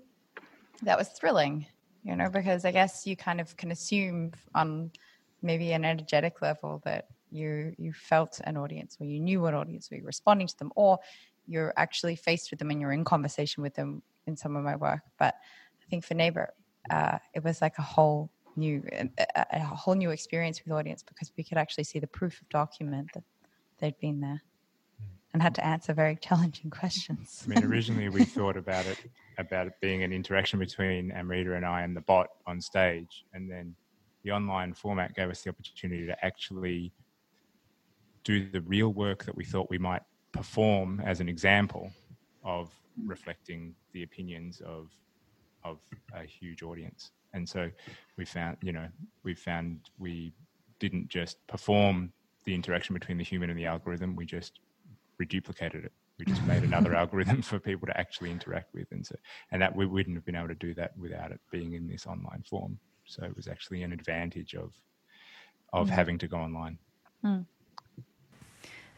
[0.83, 1.67] that was thrilling,
[2.05, 4.93] you know, because I guess you kind of can assume on
[5.43, 9.89] maybe an energetic level that you you felt an audience or you knew an audience
[9.91, 10.99] you're responding to them or
[11.47, 14.77] you're actually faced with them and you're in conversation with them in some of my
[14.77, 15.35] work but
[15.83, 16.53] i think for neighbor
[16.91, 19.09] uh, it was like a whole new a,
[19.53, 23.09] a, whole new experience with audience because we could actually see the proof of document
[23.15, 23.23] that
[23.79, 24.43] they'd been there
[25.33, 27.45] and had to answer very challenging questions.
[27.45, 28.99] I mean, originally we thought about it
[29.39, 33.51] about it being an interaction between Amrita and I and the bot on stage, and
[33.51, 33.75] then
[34.25, 36.93] the online format gave us the opportunity to actually
[38.29, 40.03] do the real work that we thought we might
[40.33, 41.91] perform as an example
[42.45, 42.71] of
[43.07, 44.91] reflecting the opinions of
[45.65, 45.79] of
[46.15, 47.11] a huge audience.
[47.33, 47.71] And so
[48.19, 48.87] we found, you know,
[49.23, 50.35] we found we
[50.79, 52.13] didn't just perform
[52.45, 54.61] the interaction between the human and the algorithm, we just
[55.21, 55.93] reduplicated it.
[56.19, 58.89] We just made another algorithm for people to actually interact with.
[58.93, 59.17] And so
[59.53, 62.07] and that we wouldn't have been able to do that without it being in this
[62.07, 62.79] online form.
[63.07, 64.75] So it was actually an advantage of
[65.73, 65.91] of mm.
[65.91, 66.79] having to go online.
[67.25, 67.47] Mm.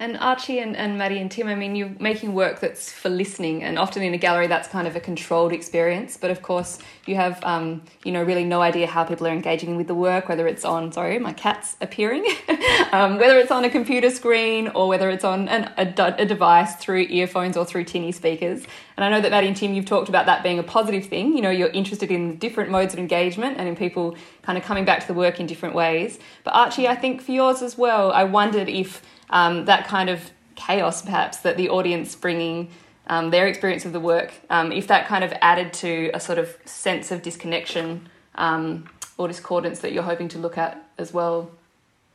[0.01, 3.63] And Archie and, and Maddie and Tim, I mean, you're making work that's for listening,
[3.63, 6.17] and often in a gallery that's kind of a controlled experience.
[6.17, 9.77] But of course, you have, um, you know, really no idea how people are engaging
[9.77, 12.25] with the work, whether it's on, sorry, my cat's appearing,
[12.93, 16.77] um, whether it's on a computer screen or whether it's on an, a, a device
[16.77, 18.65] through earphones or through tinny speakers.
[18.97, 21.37] And I know that Maddie and Tim, you've talked about that being a positive thing.
[21.37, 24.87] You know, you're interested in different modes of engagement and in people kind of coming
[24.87, 26.19] back to the work in different ways.
[26.43, 30.31] But Archie, I think for yours as well, I wondered if um, that kind of
[30.55, 32.71] chaos, perhaps, that the audience bringing
[33.07, 36.39] um, their experience of the work, um, if that kind of added to a sort
[36.39, 41.51] of sense of disconnection um, or discordance that you're hoping to look at as well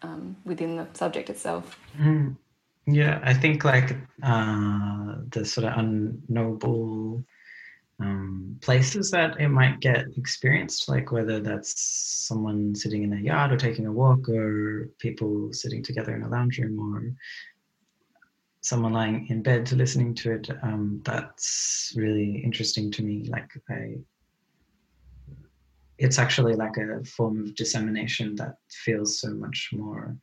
[0.01, 1.77] um, within the subject itself.
[1.99, 2.37] Mm.
[2.87, 7.23] Yeah, I think like uh, the sort of unknowable
[7.99, 11.79] um, places that it might get experienced, like whether that's
[12.27, 16.29] someone sitting in a yard or taking a walk, or people sitting together in a
[16.29, 17.13] lounge room, or
[18.61, 20.49] someone lying in bed listening to it.
[20.61, 23.29] Um, that's really interesting to me.
[23.29, 23.95] Like I,
[25.97, 30.17] it's actually like a form of dissemination that feels so much more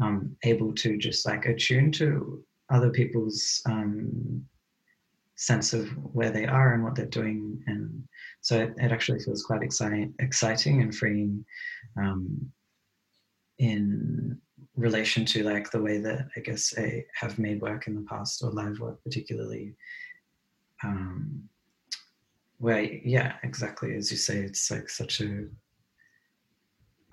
[0.00, 4.44] um, able to just like attune to other people's um,
[5.36, 7.62] sense of where they are and what they're doing.
[7.66, 8.02] And
[8.40, 11.44] so it, it actually feels quite exciting, exciting and freeing
[11.98, 12.50] um,
[13.58, 14.38] in
[14.74, 18.42] relation to like the way that I guess I have made work in the past
[18.42, 19.74] or live work particularly.
[20.82, 21.48] Um,
[22.58, 25.44] where yeah, exactly as you say, it's like such a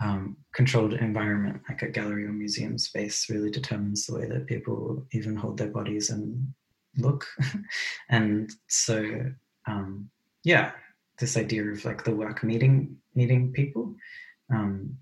[0.02, 5.06] um, controlled environment, like a gallery or museum space, really determines the way that people
[5.12, 6.54] even hold their bodies and
[6.98, 7.26] look
[8.10, 9.26] and so
[9.68, 10.10] um,
[10.44, 10.72] yeah
[11.20, 13.96] this idea of like the work meeting meeting people
[14.50, 14.98] um,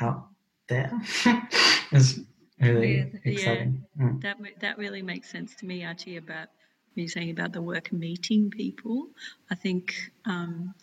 [0.00, 0.26] out
[0.68, 0.92] there
[1.92, 2.20] is
[2.60, 4.22] really yeah, exciting yeah, mm.
[4.22, 6.48] that that really makes sense to me archie about
[6.94, 9.08] you saying about the work meeting people.
[9.50, 10.74] I think um,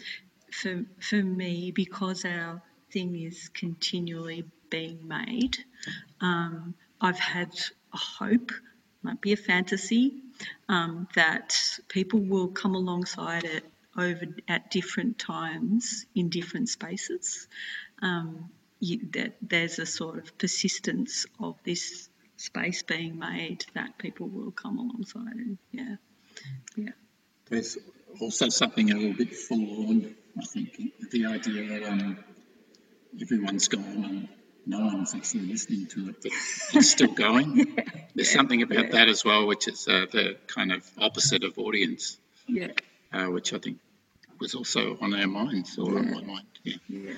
[0.51, 5.57] for for me because our thing is continually being made
[6.19, 7.53] um, i've had
[7.93, 8.51] a hope
[9.03, 10.15] might be a fantasy
[10.69, 13.63] um, that people will come alongside it
[13.97, 17.47] over at different times in different spaces.
[18.01, 18.49] Um,
[18.79, 24.51] you, that there's a sort of persistence of this space being made that people will
[24.51, 25.95] come alongside and yeah
[26.75, 26.89] yeah
[27.49, 27.77] there's
[28.19, 30.81] also something a little bit forlorn i think
[31.11, 32.17] the idea that um,
[33.21, 34.27] everyone's gone and
[34.71, 36.31] no one's actually listening to it, but
[36.73, 37.57] it's still going.
[37.57, 37.83] yeah.
[38.15, 38.91] There's something about yeah.
[38.91, 42.17] that as well, which is uh, the kind of opposite of audience,
[42.47, 42.71] yeah.
[43.13, 43.77] Uh, which I think
[44.39, 46.51] was also on our minds or on my mind.
[46.63, 46.75] Yeah.
[46.87, 47.13] yeah.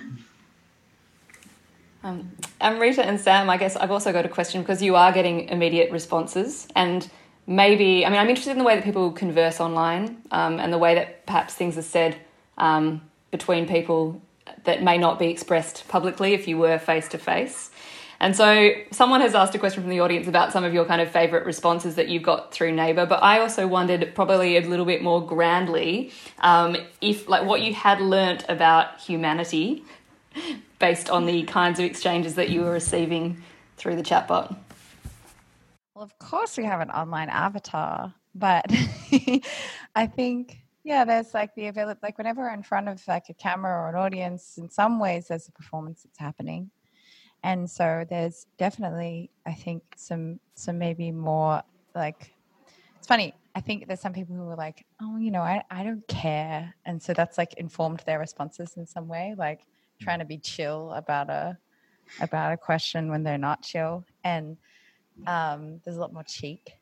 [2.03, 5.47] Um, Amrita and Sam, I guess I've also got a question because you are getting
[5.49, 7.09] immediate responses and
[7.47, 10.77] maybe, I mean, I'm interested in the way that people converse online um, and the
[10.77, 12.17] way that perhaps things are said
[12.57, 13.01] um,
[13.31, 14.21] between people
[14.63, 17.69] that may not be expressed publicly if you were face to face.
[18.19, 21.01] And so someone has asked a question from the audience about some of your kind
[21.01, 24.85] of favorite responses that you've got through Neighbour, but I also wondered probably a little
[24.85, 29.83] bit more grandly um, if like what you had learnt about humanity
[30.79, 33.43] based on the kinds of exchanges that you were receiving
[33.75, 34.55] through the chatbot.
[35.93, 38.65] Well, of course we have an online avatar, but
[39.95, 43.33] I think yeah, there's like the available like whenever we're in front of like a
[43.33, 46.69] camera or an audience, in some ways there's a performance that's happening.
[47.43, 51.61] And so there's definitely I think some some maybe more
[51.95, 52.33] like
[52.97, 53.33] it's funny.
[53.55, 56.73] I think there's some people who are like, oh, you know, I, I don't care.
[56.85, 59.61] And so that's like informed their responses in some way, like
[60.01, 61.57] trying to be chill about a
[62.21, 64.05] about a question when they're not chill.
[64.23, 64.57] And
[65.27, 66.77] um, there's a lot more cheek.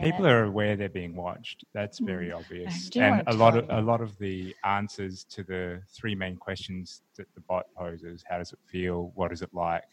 [0.00, 1.64] People are aware they're being watched.
[1.72, 2.40] That's very Mm.
[2.40, 2.90] obvious.
[2.96, 7.32] And a lot of a lot of the answers to the three main questions that
[7.34, 9.12] the bot poses: How does it feel?
[9.14, 9.84] What is it like?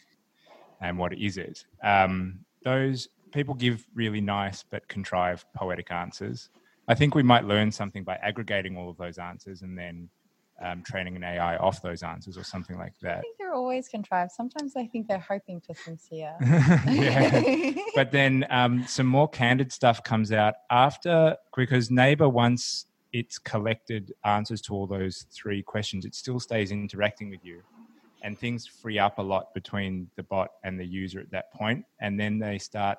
[0.80, 1.64] And what is it?
[1.84, 6.50] Um, those people give really nice but contrived poetic answers.
[6.88, 10.10] I think we might learn something by aggregating all of those answers and then
[10.62, 13.18] um, training an AI off those answers or something like that.
[13.18, 14.32] I think they're always contrived.
[14.32, 16.34] Sometimes I think they're hoping for sincere.
[16.40, 17.72] yeah.
[17.94, 24.12] But then um, some more candid stuff comes out after because Neighbour once it's collected
[24.24, 27.62] answers to all those three questions, it still stays interacting with you.
[28.22, 31.84] And things free up a lot between the bot and the user at that point.
[32.00, 32.98] And then they start,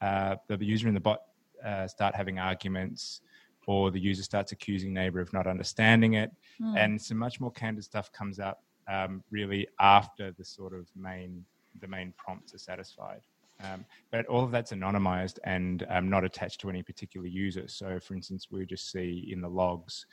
[0.00, 1.20] uh, the user and the bot
[1.64, 3.20] uh, start having arguments,
[3.66, 6.30] or the user starts accusing Neighbour of not understanding it.
[6.58, 6.76] Hmm.
[6.76, 11.44] And some much more candid stuff comes up um, really after the sort of main
[11.80, 13.22] the main prompts are satisfied.
[13.64, 17.66] Um, but all of that's anonymized and um, not attached to any particular user.
[17.68, 20.06] So, for instance, we just see in the logs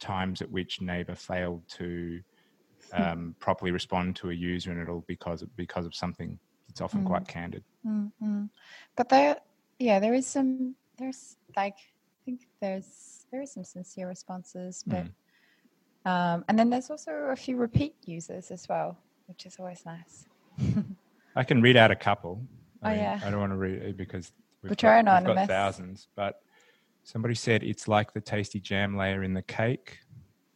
[0.00, 2.20] times at which Neighbour failed to
[2.92, 7.04] um, properly respond to a user, and it'll because of, because of something It's often
[7.04, 7.06] Mm.
[7.06, 7.64] quite candid.
[7.86, 8.46] Mm-hmm.
[8.96, 9.36] But there,
[9.78, 10.74] yeah, there is some.
[10.98, 11.76] There's like
[12.24, 16.10] think there's there is some sincere responses, but Mm.
[16.10, 18.96] um, and then there's also a few repeat users as well,
[19.26, 20.26] which is always nice.
[21.36, 22.42] I can read out a couple.
[22.82, 23.20] I, Oh, mean, yeah.
[23.24, 24.70] I don't want to read it because we've,
[25.04, 26.08] got, we've got thousands.
[26.16, 26.40] But
[27.04, 29.98] somebody said it's like the tasty jam layer in the cake,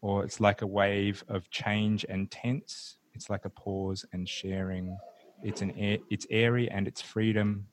[0.02, 2.98] or it's like a wave of change and tense.
[3.14, 4.96] It's like a pause and sharing.
[5.42, 7.66] It's an air, it's airy and it's freedom.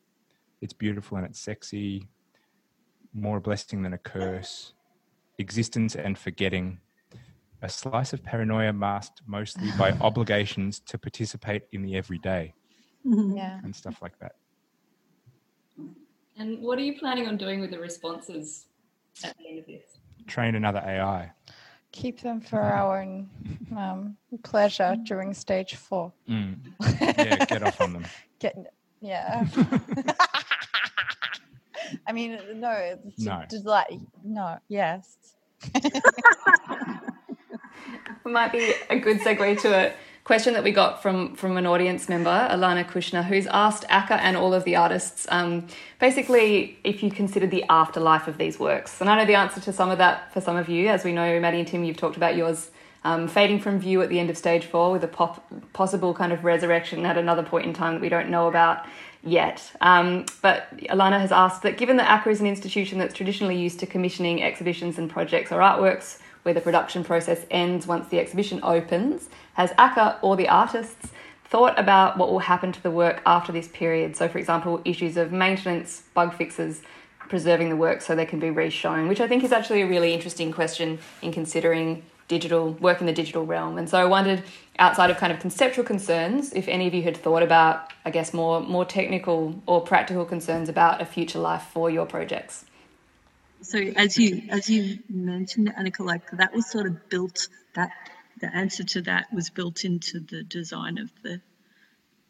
[0.61, 2.07] It's beautiful and it's sexy.
[3.13, 4.73] More a blessing than a curse.
[5.37, 6.79] Existence and forgetting.
[7.61, 12.53] A slice of paranoia masked mostly by obligations to participate in the everyday
[13.03, 13.59] Yeah.
[13.63, 14.33] and stuff like that.
[16.37, 18.65] And what are you planning on doing with the responses
[19.23, 19.83] at the end of this?
[20.25, 21.31] Train another AI.
[21.91, 23.29] Keep them for our own
[23.77, 26.11] um, pleasure during stage four.
[26.27, 26.57] Mm.
[26.99, 28.05] Yeah, get off on them.
[28.39, 28.55] Get
[28.99, 29.45] yeah.
[32.07, 33.43] I mean, no, it's No.
[33.49, 33.99] delight.
[34.23, 35.17] No, yes.
[38.25, 42.07] might be a good segue to a question that we got from from an audience
[42.07, 45.67] member, Alana Kushnir, who's asked ACCA and all of the artists, um,
[45.99, 49.01] basically, if you consider the afterlife of these works.
[49.01, 51.11] And I know the answer to some of that for some of you, as we
[51.11, 52.71] know, Maddie and Tim, you've talked about yours.
[53.05, 56.31] Um, fading from view at the end of stage four with a pop- possible kind
[56.31, 58.85] of resurrection at another point in time that we don't know about
[59.23, 59.71] yet.
[59.81, 63.79] Um, but Alana has asked that given that ACCA is an institution that's traditionally used
[63.79, 68.59] to commissioning exhibitions and projects or artworks, where the production process ends once the exhibition
[68.63, 71.11] opens, has ACCA or the artists
[71.45, 74.15] thought about what will happen to the work after this period?
[74.15, 76.81] So, for example, issues of maintenance, bug fixes,
[77.29, 80.13] preserving the work so they can be re-shown, which I think is actually a really
[80.13, 83.77] interesting question in considering digital work in the digital realm.
[83.77, 84.43] And so I wondered,
[84.79, 88.33] outside of kind of conceptual concerns, if any of you had thought about, I guess,
[88.33, 92.65] more more technical or practical concerns about a future life for your projects.
[93.61, 97.91] So as you as you mentioned, Annika, like that was sort of built that
[98.39, 101.41] the answer to that was built into the design of the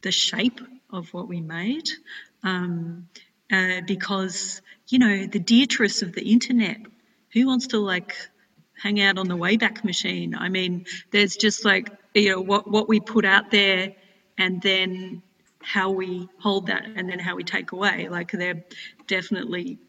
[0.02, 0.60] the shape
[0.91, 1.89] of what we made,
[2.44, 3.08] um,
[3.52, 6.78] uh, because you know the Beatrice of the internet,
[7.32, 8.16] who wants to like
[8.82, 10.36] hang out on the Wayback Machine?
[10.36, 13.94] I mean, there's just like you know what what we put out there,
[14.38, 15.22] and then
[15.62, 18.10] how we hold that, and then how we take away.
[18.10, 18.64] Like they're
[19.08, 19.80] definitely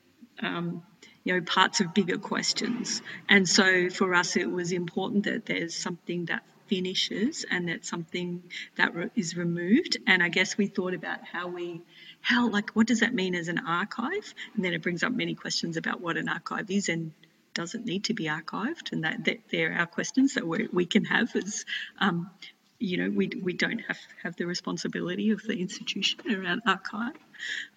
[0.41, 0.83] um,
[1.25, 3.03] you know, parts of bigger questions.
[3.29, 8.43] And so for us, it was important that there's something that finishes and that something
[8.77, 9.97] that re- is removed.
[10.07, 11.81] And I guess we thought about how we,
[12.21, 14.35] how, like, what does that mean as an archive?
[14.55, 17.13] And then it brings up many questions about what an archive is and
[17.55, 18.93] does it need to be archived?
[18.93, 21.65] And that, that they're our questions that we, we can have as,
[22.01, 22.31] um,
[22.79, 27.17] you know, we, we don't have have the responsibility of the institution around archive.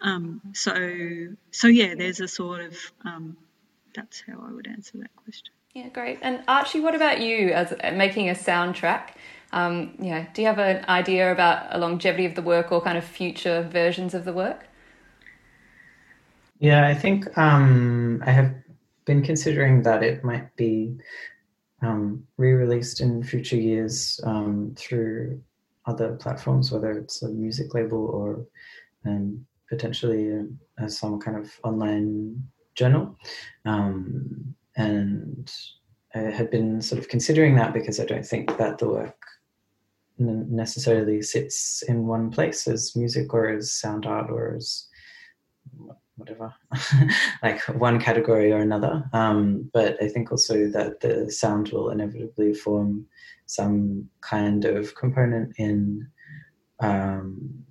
[0.01, 0.73] Um, so
[1.51, 2.75] so yeah, there's a sort of
[3.05, 3.37] um,
[3.95, 5.53] that's how I would answer that question.
[5.73, 6.19] Yeah, great.
[6.21, 9.09] And Archie, what about you as making a soundtrack?
[9.53, 12.97] Um, yeah, do you have an idea about a longevity of the work or kind
[12.97, 14.65] of future versions of the work?
[16.59, 18.53] Yeah, I think um, I have
[19.07, 20.95] been considering that it might be
[21.81, 25.41] um, re-released in future years um, through
[25.85, 28.45] other platforms, whether it's a music label or
[29.05, 30.45] um, potentially a,
[30.83, 32.43] a, some kind of online
[32.75, 33.17] journal.
[33.65, 35.51] Um, and
[36.13, 39.17] I had been sort of considering that because I don't think that the work
[40.19, 44.87] necessarily sits in one place as music or as sound art or as
[46.17, 46.53] whatever,
[47.43, 49.07] like one category or another.
[49.13, 53.05] Um, but I think also that the sound will inevitably form
[53.45, 56.07] some kind of component in
[56.79, 57.63] um,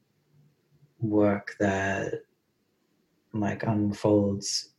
[1.00, 2.22] work that
[3.32, 4.70] like unfolds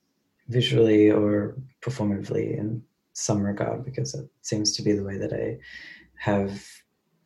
[0.47, 2.82] visually or performatively in
[3.13, 5.57] some regard because it seems to be the way that I
[6.20, 6.63] have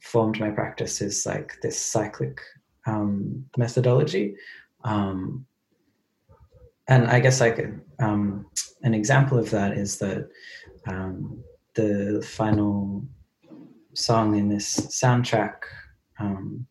[0.02, 2.42] formed my practice is like this cyclic
[2.88, 4.36] um, methodology
[4.84, 5.46] um,
[6.92, 7.58] and I guess like
[8.00, 8.46] um,
[8.84, 10.28] an example of that is that
[10.88, 11.42] um,
[11.74, 13.06] the final
[13.94, 15.54] song in this soundtrack
[16.20, 16.68] um,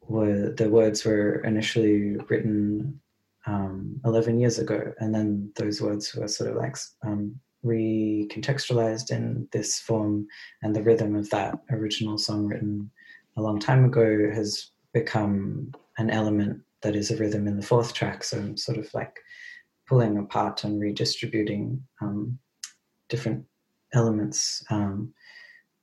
[0.00, 2.98] were the words were initially written
[3.46, 9.48] um, 11 years ago, and then those words were sort of like um, recontextualized in
[9.52, 10.26] this form,
[10.62, 12.90] and the rhythm of that original song written
[13.36, 17.94] a long time ago has become an element that is a rhythm in the fourth
[17.94, 18.24] track.
[18.24, 19.16] So I'm sort of like
[19.88, 22.38] pulling apart and redistributing um,
[23.08, 23.44] different
[23.94, 24.64] elements.
[24.70, 25.12] Um,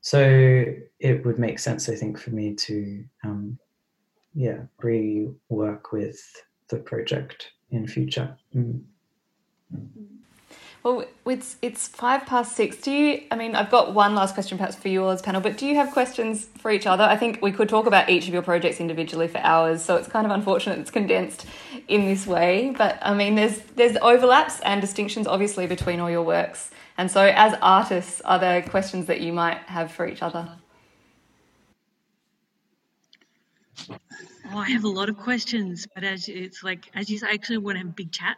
[0.02, 0.66] so
[1.00, 3.60] it would make sense, I think, for me to, um,
[4.34, 6.22] yeah, rework with
[6.70, 8.38] the project in future.
[8.56, 8.82] Mm.
[10.82, 12.78] Well, it's it's five past six.
[12.78, 13.24] Do you?
[13.32, 15.42] I mean, I've got one last question, perhaps for you all as panel.
[15.42, 17.04] But do you have questions for each other?
[17.04, 19.82] I think we could talk about each of your projects individually for hours.
[19.84, 21.46] So it's kind of unfortunate it's condensed
[21.90, 22.74] in this way.
[22.78, 26.72] But I mean, there's there's overlaps and distinctions obviously between all your works.
[26.98, 30.50] And so, as artists, are there questions that you might have for each other?
[34.52, 37.34] Oh, I have a lot of questions, but as it's like as you say, I
[37.34, 38.38] actually want to have a big chat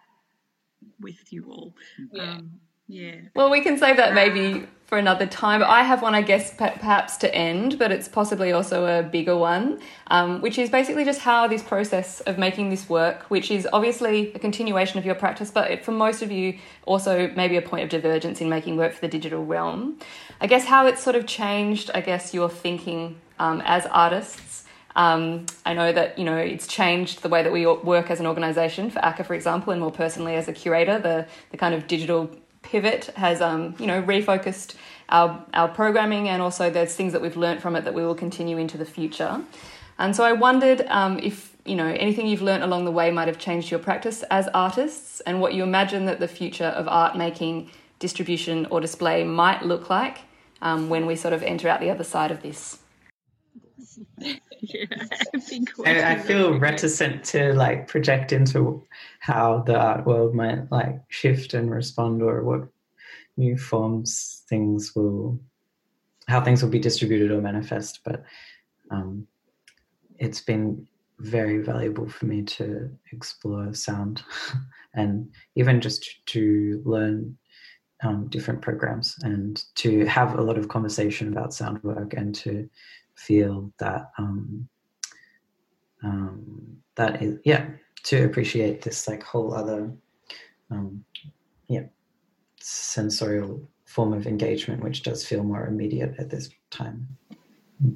[1.00, 1.76] with you all.
[2.12, 2.24] Yeah.
[2.24, 3.16] Um, yeah.
[3.36, 5.64] Well, we can save that maybe for another time.
[5.64, 9.80] I have one, I guess, perhaps to end, but it's possibly also a bigger one,
[10.08, 14.34] um, which is basically just how this process of making this work, which is obviously
[14.34, 17.86] a continuation of your practice, but it, for most of you, also maybe a point
[17.86, 19.98] of divergence in making work for the digital realm.
[20.42, 24.66] I guess how it's sort of changed, I guess, your thinking um, as artists
[24.96, 28.28] um, I know that you know it's changed the way that we work as an
[28.28, 28.90] organisation.
[28.90, 32.30] For ACCA, for example, and more personally as a curator, the the kind of digital
[32.62, 34.76] pivot has um, you know refocused
[35.10, 38.16] our our programming, and also there's things that we've learned from it that we will
[38.16, 39.42] continue into the future.
[39.98, 43.28] And so I wondered um, if you know anything you've learned along the way might
[43.28, 47.16] have changed your practice as artists, and what you imagine that the future of art
[47.16, 47.70] making,
[48.00, 50.20] distribution, or display might look like
[50.62, 52.81] um, when we sort of enter out the other side of this.
[54.18, 54.86] yeah,
[55.86, 58.86] I, I feel reticent to like project into
[59.20, 62.68] how the art world might like shift and respond or what
[63.38, 65.40] new forms things will
[66.28, 68.24] how things will be distributed or manifest but
[68.92, 69.28] um,
[70.20, 70.88] it's been
[71.20, 74.24] very valuable for me to explore sound
[74.94, 77.38] and even just to learn
[78.04, 82.68] um, different programs and to have a lot of conversation about sound work and to
[83.26, 84.68] feel that um,
[86.04, 87.70] um, that is yeah
[88.04, 89.92] to appreciate this like whole other
[90.72, 91.04] um,
[91.68, 91.84] yeah
[92.60, 97.08] sensorial form of engagement which does feel more immediate at this time.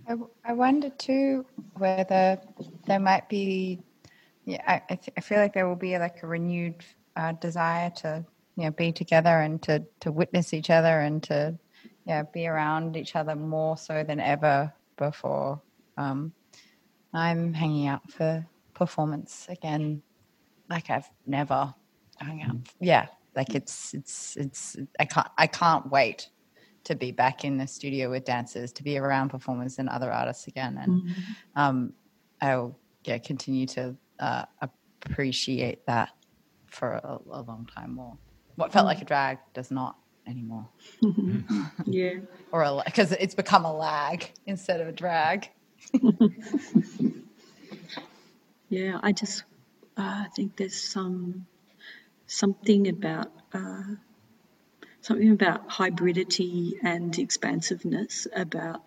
[0.07, 1.45] I, I wonder too
[1.77, 2.39] whether
[2.85, 3.79] there might be
[4.45, 6.83] yeah i, I, th- I feel like there will be like a renewed
[7.15, 11.57] uh, desire to you know be together and to to witness each other and to
[12.05, 15.61] yeah be around each other more so than ever before.
[15.97, 16.33] Um,
[17.13, 20.01] I'm hanging out for performance again,
[20.69, 21.73] like I've never
[22.19, 22.57] hung out.
[22.79, 26.29] Yeah, like it's it's it's I can't I can't wait
[26.83, 30.47] to be back in the studio with dancers, to be around performers and other artists
[30.47, 31.21] again, and mm-hmm.
[31.55, 31.93] um,
[32.41, 36.09] I'll yeah continue to uh, appreciate that
[36.67, 38.17] for a, a, long time more.
[38.55, 38.87] What felt mm-hmm.
[38.87, 40.67] like a drag does not anymore.
[41.85, 42.19] yeah.
[42.51, 45.49] Or because it's become a lag instead of a drag.
[48.69, 49.43] yeah, I just
[49.97, 51.45] uh, think there's some
[52.27, 53.83] something about uh,
[55.01, 58.83] something about hybridity and expansiveness about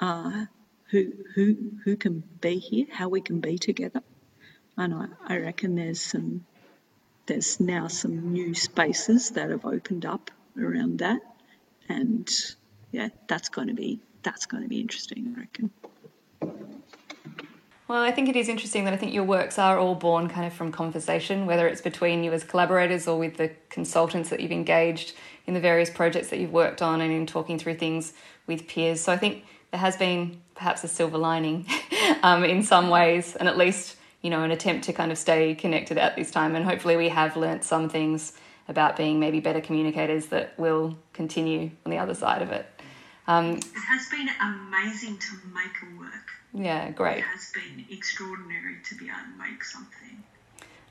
[0.00, 0.46] uh,
[0.90, 4.02] who who who can be here, how we can be together,
[4.76, 6.44] and I, I reckon there's some
[7.26, 10.30] there's now some new spaces that have opened up
[10.60, 11.20] around that,
[11.88, 12.28] and
[12.90, 15.34] yeah, that's going to be that's going to be interesting.
[15.36, 15.70] I reckon.
[17.88, 20.46] Well, I think it is interesting that I think your works are all born kind
[20.46, 24.50] of from conversation, whether it's between you as collaborators or with the consultants that you've
[24.50, 25.12] engaged
[25.46, 28.14] in the various projects that you've worked on and in talking through things
[28.46, 29.02] with peers.
[29.02, 31.66] So I think there has been perhaps a silver lining
[32.22, 35.54] um, in some ways, and at least you know an attempt to kind of stay
[35.54, 36.54] connected at this time.
[36.54, 38.32] And hopefully, we have learnt some things
[38.68, 42.66] about being maybe better communicators that will continue on the other side of it.
[43.26, 46.28] Um, it has been amazing to make a work.
[46.52, 47.18] Yeah, great.
[47.18, 50.24] It has been extraordinary to be able to make something.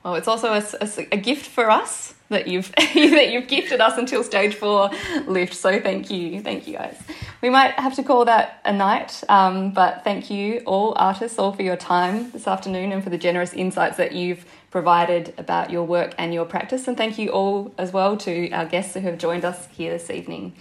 [0.04, 3.96] Well, it's also a, a, a, gift for us that you've that you've gifted us
[3.96, 4.90] until stage four
[5.26, 5.54] lift.
[5.54, 7.00] So thank you, thank you guys.
[7.40, 11.52] We might have to call that a night, um, but thank you all artists all
[11.52, 15.84] for your time this afternoon and for the generous insights that you've provided about your
[15.84, 16.88] work and your practice.
[16.88, 20.10] And thank you all as well to our guests who have joined us here this
[20.10, 20.54] evening.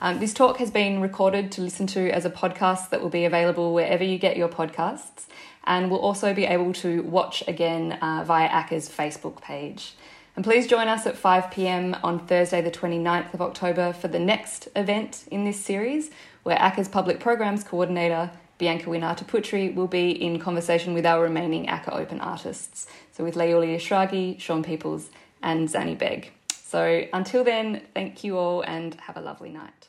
[0.00, 3.24] Um, this talk has been recorded to listen to as a podcast that will be
[3.24, 5.26] available wherever you get your podcasts
[5.68, 9.94] and will also be able to watch again uh, via ACCA's Facebook page.
[10.34, 14.18] And please join us at 5 pm on Thursday, the 29th of October, for the
[14.18, 16.10] next event in this series,
[16.42, 21.92] where ACCA's Public Programs Coordinator, Bianca Winataputri, will be in conversation with our remaining ACCA
[21.92, 22.86] Open artists.
[23.12, 25.10] So, with Leolia Shragi, Sean Peoples,
[25.42, 26.32] and Zanny Begg.
[26.50, 29.87] So, until then, thank you all and have a lovely night.